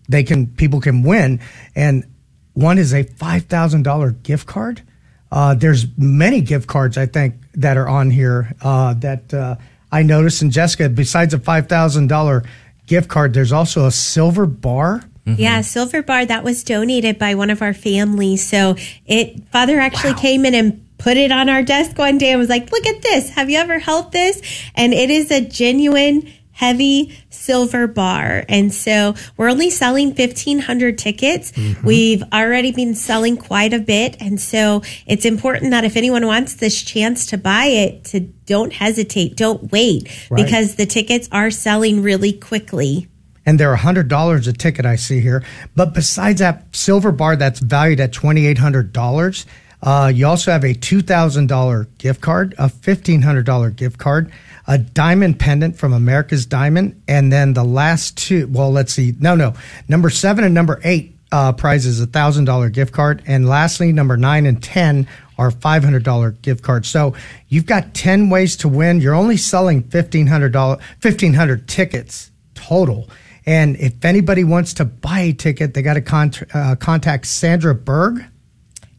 [0.07, 1.41] they can people can win.
[1.75, 2.05] And
[2.53, 4.81] one is a five thousand dollar gift card.
[5.29, 9.57] Uh, there's many gift cards I think that are on here uh, that uh,
[9.91, 10.41] I noticed.
[10.41, 12.45] And Jessica, besides a five thousand dollar
[12.85, 15.03] gift card, there's also a silver bar.
[15.27, 15.41] Mm-hmm.
[15.41, 18.47] Yeah, silver bar that was donated by one of our families.
[18.47, 18.75] So
[19.05, 22.49] it father actually came in and put it on our desk one day and was
[22.49, 23.29] like, "Look at this.
[23.31, 24.41] Have you ever held this?"
[24.75, 28.43] And it is a genuine heavy silver bar.
[28.49, 31.51] And so we're only selling 1500 tickets.
[31.51, 31.85] Mm-hmm.
[31.85, 34.17] We've already been selling quite a bit.
[34.19, 38.73] And so it's important that if anyone wants this chance to buy it, to don't
[38.73, 40.43] hesitate, don't wait Right.
[40.43, 43.07] because the tickets are selling really quickly.
[43.47, 44.85] And they're hundred dollars a ticket.
[44.85, 45.43] I see here.
[45.75, 49.47] But besides that silver bar that's valued at twenty eight hundred dollars,
[49.81, 53.97] uh, you also have a two thousand dollar gift card, a fifteen hundred dollar gift
[53.97, 54.31] card,
[54.67, 58.47] a diamond pendant from America's Diamond, and then the last two.
[58.51, 59.15] Well, let's see.
[59.17, 59.53] No, no,
[59.87, 64.17] number seven and number eight uh, prizes a thousand dollar gift card, and lastly, number
[64.17, 66.89] nine and ten are five hundred dollar gift cards.
[66.89, 67.15] So
[67.47, 68.99] you've got ten ways to win.
[68.99, 73.09] You're only selling fifteen hundred dollar fifteen hundred tickets total.
[73.47, 77.73] And if anybody wants to buy a ticket, they got to con- uh, contact Sandra
[77.73, 78.25] Berg.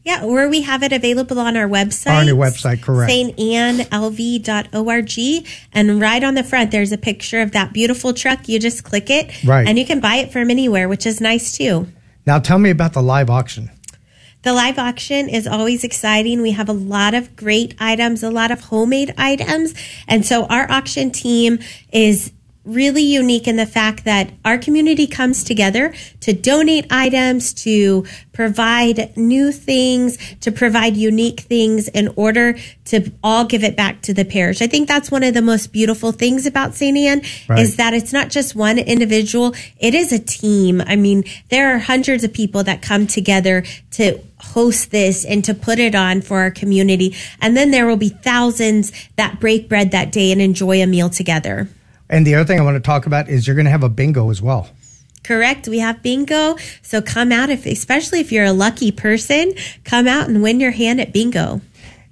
[0.03, 2.19] Yeah, or we have it available on our website.
[2.19, 3.11] On your website, correct.
[3.11, 3.87] stannlv.org.
[5.71, 8.49] And right on the front, there's a picture of that beautiful truck.
[8.49, 9.43] You just click it.
[9.43, 9.67] Right.
[9.67, 11.87] And you can buy it from anywhere, which is nice too.
[12.25, 13.69] Now, tell me about the live auction.
[14.41, 16.41] The live auction is always exciting.
[16.41, 19.75] We have a lot of great items, a lot of homemade items.
[20.07, 21.59] And so our auction team
[21.91, 22.31] is
[22.69, 29.15] really unique in the fact that our community comes together to donate items, to provide
[29.17, 34.23] new things, to provide unique things in order to all give it back to the
[34.23, 34.61] parish.
[34.61, 36.97] I think that's one of the most beautiful things about St.
[36.97, 37.59] Anne Right.
[37.59, 40.81] is that it's not just one individual, it is a team.
[40.85, 45.53] I mean, there are hundreds of people that come together to host this and to
[45.53, 47.15] put it on for our community.
[47.41, 51.09] And then there will be thousands that break bread that day and enjoy a meal
[51.09, 51.67] together.
[52.09, 53.89] And the other thing I want to talk about is you're going to have a
[53.89, 54.69] bingo as well.
[55.23, 55.67] Correct.
[55.67, 56.55] We have bingo.
[56.81, 59.53] So come out if, especially if you're a lucky person,
[59.83, 61.61] come out and win your hand at bingo.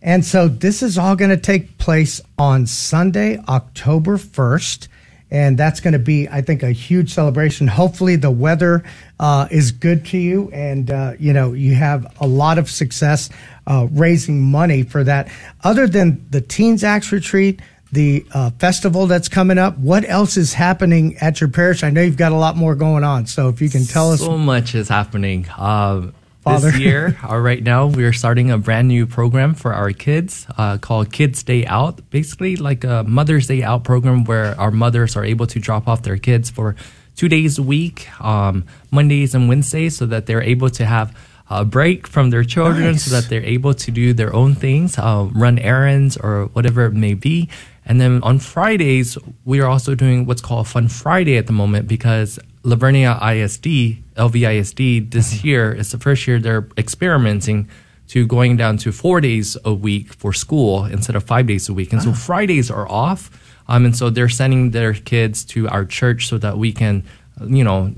[0.01, 4.87] And so this is all going to take place on Sunday, October 1st.
[5.29, 7.67] And that's going to be, I think, a huge celebration.
[7.67, 8.85] Hopefully, the weather
[9.19, 13.29] uh, is good to you and, uh, you know, you have a lot of success
[13.65, 15.29] uh, raising money for that.
[15.65, 20.53] Other than the Teens Acts Retreat, the uh, festival that's coming up, what else is
[20.53, 21.83] happening at your parish?
[21.83, 23.27] I know you've got a lot more going on.
[23.27, 24.19] So if you can tell us.
[24.19, 25.47] So much is happening.
[25.57, 26.71] Um, Father.
[26.71, 30.47] this year, uh, right now, we are starting a brand new program for our kids
[30.57, 32.09] uh, called Kids Day Out.
[32.09, 36.03] Basically, like a Mother's Day Out program where our mothers are able to drop off
[36.03, 36.75] their kids for
[37.15, 41.15] two days a week, um, Mondays and Wednesdays, so that they're able to have
[41.49, 45.29] a break from their children so that they're able to do their own things, uh,
[45.33, 47.49] run errands or whatever it may be.
[47.87, 51.87] And then on Fridays, we are also doing what's called Fun Friday at the moment
[51.87, 57.69] because La Vernia ISD, LVISD, this year is the first year they're experimenting
[58.09, 61.73] to going down to four days a week for school instead of five days a
[61.73, 61.93] week.
[61.93, 63.31] And so Fridays are off.
[63.69, 67.03] Um, and so they're sending their kids to our church so that we can,
[67.45, 67.93] you know,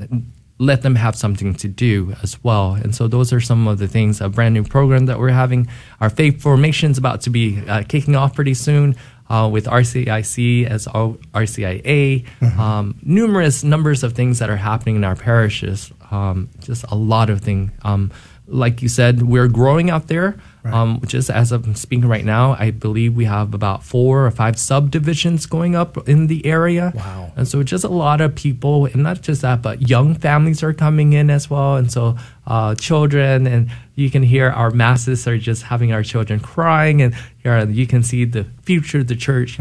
[0.59, 2.73] let them have something to do as well.
[2.73, 5.67] And so those are some of the things, a brand new program that we're having.
[6.01, 8.95] Our faith formation is about to be uh, kicking off pretty soon.
[9.30, 12.25] Uh, with RCIC as RCIA,
[12.57, 15.91] um, numerous numbers of things that are happening in our parishes.
[16.09, 17.69] Um, just a lot of things.
[17.84, 18.11] Um,
[18.47, 20.41] like you said, we're growing out there.
[20.66, 24.60] Um, just as I'm speaking right now, I believe we have about four or five
[24.60, 26.91] subdivisions going up in the area.
[26.93, 27.32] Wow.
[27.38, 30.74] And so just a lot of people, and not just that, but young families are
[30.74, 31.78] coming in as well.
[31.78, 36.41] And so uh, children, and you can hear our masses are just having our children
[36.41, 39.57] crying, and uh, you can see the future of the church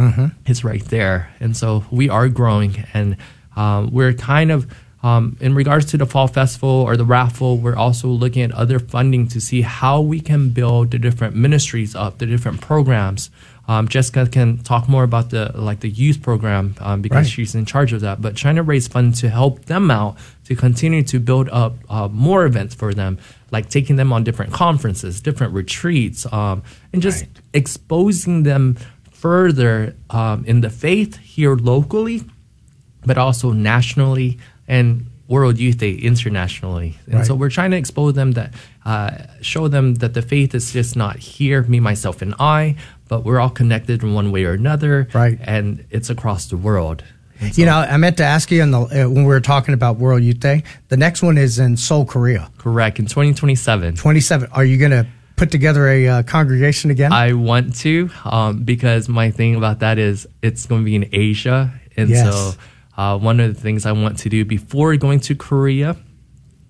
[0.46, 1.32] is right there.
[1.38, 3.16] And so we are growing, and
[3.56, 4.66] um, we're kind of.
[5.02, 8.80] Um, in regards to the fall festival or the raffle, we're also looking at other
[8.80, 13.30] funding to see how we can build the different ministries up, the different programs.
[13.68, 17.30] Um, Jessica can talk more about the like the youth program um, because Right.
[17.30, 18.20] she's in charge of that.
[18.20, 22.08] But trying to raise funds to help them out to continue to build up uh,
[22.08, 23.18] more events for them,
[23.52, 28.76] like taking them on different conferences, different retreats, um, and just exposing them
[29.12, 32.22] further um, in the faith here locally,
[33.04, 34.38] but also nationally
[34.68, 36.96] and World Youth Day internationally.
[37.10, 38.54] And so we're trying to expose them that,
[38.84, 39.10] uh,
[39.42, 42.76] show them that the faith is just not here, me, myself, and I,
[43.08, 45.08] but we're all connected in one way or another.
[45.12, 45.38] Right.
[45.42, 47.02] And it's across the world.
[47.40, 49.74] And You know, I meant to ask you in the, uh, when we were talking
[49.74, 50.62] about World Youth Day.
[50.88, 52.50] The next one is in Seoul, Korea.
[52.58, 52.98] correct.
[52.98, 53.96] In 2027.
[53.96, 54.48] 27.
[54.52, 55.06] Are you going to
[55.36, 57.12] put together a uh, congregation again?
[57.12, 61.08] I want to um, because my thing about that is it's going to be in
[61.12, 62.24] Asia, and Yes.
[62.34, 62.54] so
[62.98, 65.96] uh, one of the things I want to do before going to Korea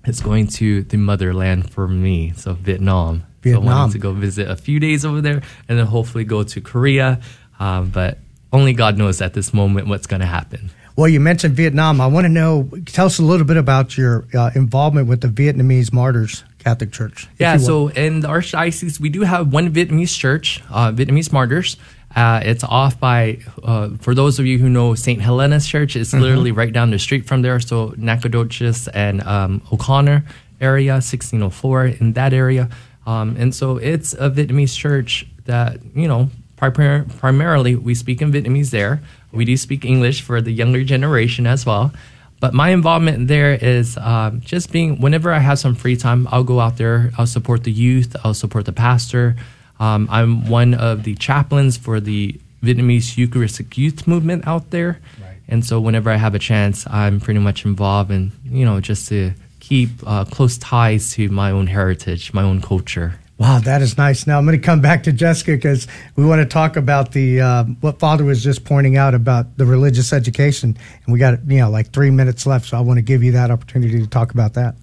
[0.05, 3.24] is going to the motherland for me, so Vietnam.
[3.45, 6.43] So I wanting to go visit a few days over there, and then hopefully go
[6.43, 7.20] to Korea,
[7.59, 8.18] um, but
[8.53, 10.70] only God knows at this moment what's going to happen.
[10.97, 12.01] well, you mentioned Vietnam.
[12.01, 15.29] I want to know, tell us a little bit about your uh, involvement with the
[15.29, 17.26] Vietnamese Martyrs Catholic Church.
[17.39, 21.79] Yeah, so in the Archdiocese, we do have one Vietnamese church, uh, Vietnamese Martyrs.
[22.19, 25.21] Uh, it's off by, uh, for those of you who know St.
[25.21, 26.23] Helena's Church, it's Mm-hmm.
[26.23, 27.61] literally right down the street from there.
[27.61, 30.25] So Nacogdoches and um, O'Connor
[30.61, 32.69] area, 1604, in that area.
[33.07, 38.33] Um, and so it's a Vietnamese church that, you know, primar- primarily we speak in
[38.33, 39.01] Vietnamese there.
[39.31, 41.93] We do speak English for the younger generation as well.
[42.41, 46.45] But my involvement there is um, just being, whenever I have some free time, I'll
[46.45, 49.37] go out there, I'll support the youth, I'll support the pastor.
[49.81, 55.01] Um, I'm one of the chaplains for the Vietnamese Eucharistic Youth Movement out there.
[55.49, 59.09] And so whenever I have a chance, I'm pretty much involved in, you know, just
[59.09, 63.18] to keep uh, close ties to my own heritage, my own culture.
[63.39, 64.26] Wow, that is nice.
[64.26, 67.41] Now I'm going to come back to Jessica because we want to talk about the
[67.41, 71.59] uh, what Father was just pointing out about the religious education, and we got you
[71.59, 74.33] know like three minutes left, so I want to give you that opportunity to talk
[74.33, 74.74] about that.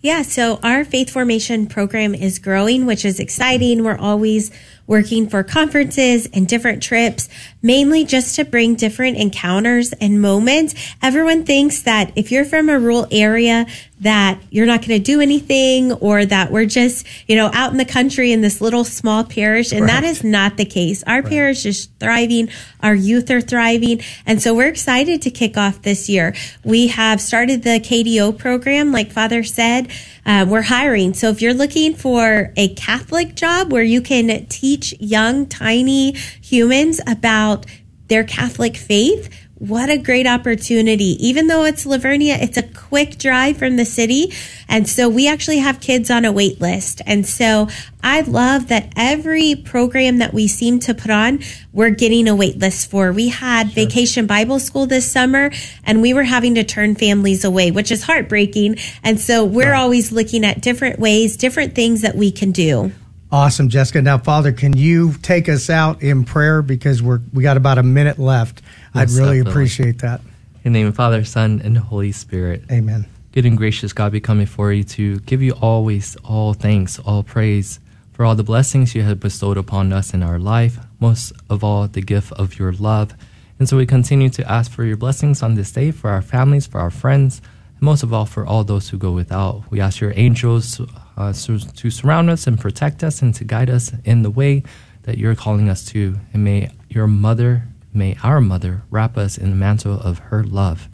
[0.00, 3.82] Yeah, so our faith formation program is growing, which is exciting.
[3.82, 4.52] We're always
[4.86, 7.28] working for conferences and different trips,
[7.62, 10.76] mainly just to bring different encounters and moments.
[11.02, 13.66] Everyone thinks that if you're from a rural area,
[14.00, 17.78] that you're not going to do anything or that we're just, you know, out in
[17.78, 19.72] the country in this little small parish.
[19.72, 19.88] And right.
[19.88, 21.02] that is not the case.
[21.04, 21.30] Our right.
[21.30, 22.48] parish is thriving.
[22.80, 24.00] Our youth are thriving.
[24.24, 26.34] And so we're excited to kick off this year.
[26.64, 29.90] We have started the KDO program, like Father said.
[30.24, 31.14] Uh, we're hiring.
[31.14, 37.00] So if you're looking for a Catholic job where you can teach young, tiny humans
[37.06, 37.66] about
[38.08, 39.28] their Catholic faith,
[39.58, 41.16] what a great opportunity.
[41.26, 44.32] Even though it's La Vernia, it's a quick drive from the city.
[44.68, 47.02] And so we actually have kids on a wait list.
[47.06, 47.68] And so
[48.02, 51.40] I love that every program that we seem to put on,
[51.72, 53.10] we're getting a wait list for.
[53.10, 53.74] We had sure.
[53.74, 55.50] vacation Bible school this summer
[55.84, 58.76] and we were having to turn families away, which is heartbreaking.
[59.02, 59.80] And so we're right.
[59.80, 62.92] always looking at different ways, different things that we can do.
[63.30, 64.00] Awesome, Jessica.
[64.00, 67.82] Now, Father, can you take us out in prayer because we're we got about a
[67.82, 68.62] minute left.
[68.94, 69.50] I'd really definitely.
[69.50, 70.20] appreciate that.
[70.64, 72.64] In the name of Father, Son, and Holy Spirit.
[72.70, 73.06] Amen.
[73.32, 77.22] Good and gracious God, we come before you to give you always all thanks, all
[77.22, 77.78] praise
[78.12, 81.86] for all the blessings you have bestowed upon us in our life, most of all,
[81.86, 83.14] the gift of your love.
[83.58, 86.66] And so we continue to ask for your blessings on this day for our families,
[86.66, 87.40] for our friends,
[87.74, 89.70] and most of all, for all those who go without.
[89.70, 90.80] We ask your angels
[91.18, 94.62] uh, to, to surround us and protect us and to guide us in the way
[95.02, 96.18] that you're calling us to.
[96.32, 100.88] And may your mother, may our mother wrap us in the mantle of her love.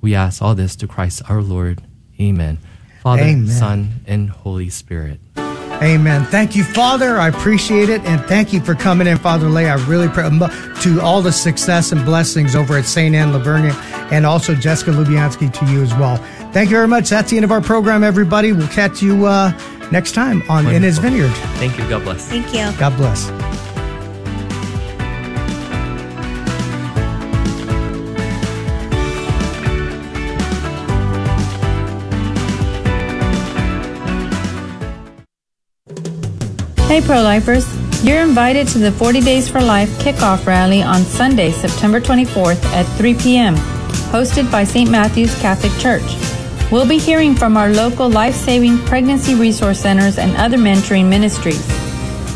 [0.00, 1.82] We ask all this to Christ our Lord.
[2.20, 2.58] Amen.
[3.02, 3.48] Father, Amen.
[3.48, 5.20] Son, and Holy Spirit.
[5.36, 6.24] Amen.
[6.26, 7.18] Thank you, Father.
[7.18, 8.00] I appreciate it.
[8.02, 9.68] And thank you for coming in, Father Lay.
[9.68, 10.28] I really pray
[10.82, 13.14] to all the success and blessings over at St.
[13.14, 13.74] Anne La Vernia
[14.12, 16.16] and also Jessica Lubianski to you as well.
[16.54, 17.08] Thank you very much.
[17.08, 18.52] That's the end of our program, everybody.
[18.52, 19.50] We'll catch you uh,
[19.90, 20.76] next time on Wonderful.
[20.76, 21.32] In His Vineyard.
[21.58, 21.88] Thank you.
[21.88, 22.28] God bless.
[22.28, 22.78] Thank you.
[22.78, 23.28] God bless.
[36.86, 37.66] Hey, pro lifers.
[38.04, 42.84] You're invited to the 40 Days for Life kickoff rally on Sunday, September 24th at
[42.96, 43.56] 3 p.m.,
[44.12, 44.88] hosted by St.
[44.88, 46.33] Matthew's Catholic Church.
[46.72, 51.64] We'll be hearing from our local life saving pregnancy resource centers and other mentoring ministries.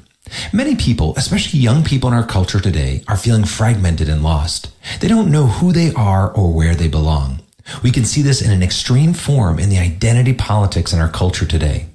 [0.53, 4.71] Many people, especially young people in our culture today, are feeling fragmented and lost.
[5.01, 7.41] They don't know who they are or where they belong.
[7.83, 11.47] We can see this in an extreme form in the identity politics in our culture
[11.47, 11.87] today.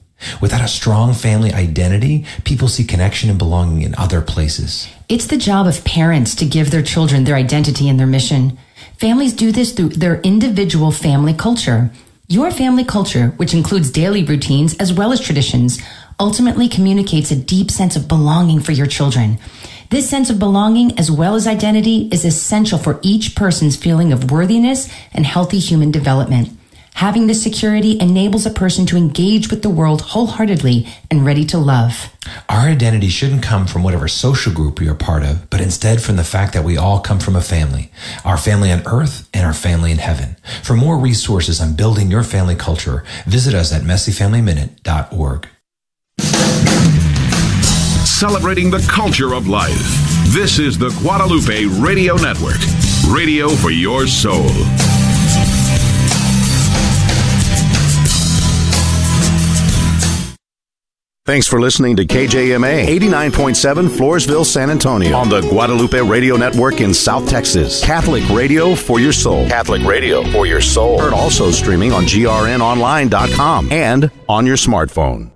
[0.42, 4.88] Without a strong family identity, people see connection and belonging in other places.
[5.10, 8.58] It's the job of parents to give their children their identity and their mission.
[8.98, 11.92] Families do this through their individual family culture.
[12.30, 15.80] Your family culture, which includes daily routines as well as traditions,
[16.20, 19.40] ultimately communicates a deep sense of belonging for your children.
[19.90, 24.32] This sense of belonging as well as identity is essential for each person's feeling of
[24.32, 26.50] worthiness and healthy human development.
[26.96, 31.58] Having this security enables a person to engage with the world wholeheartedly and ready to
[31.58, 32.10] love.
[32.48, 36.18] Our identity shouldn't come from whatever social group we are part of, but instead from
[36.18, 37.92] the fact that we all come from a family,
[38.24, 40.38] our family on earth and our family in heaven.
[40.62, 45.48] For more resources on building your family culture, visit us at messyfamilyminute.org
[48.24, 49.78] celebrating the culture of life.
[50.28, 52.56] This is the Guadalupe Radio Network,
[53.14, 54.48] radio for your soul.
[61.26, 66.94] Thanks for listening to KJMA 89.7 Floresville, San Antonio on the Guadalupe Radio Network in
[66.94, 67.84] South Texas.
[67.84, 69.46] Catholic radio for your soul.
[69.50, 70.98] Catholic radio for your soul.
[70.98, 75.33] Heard also streaming on grnonline.com and on your smartphone.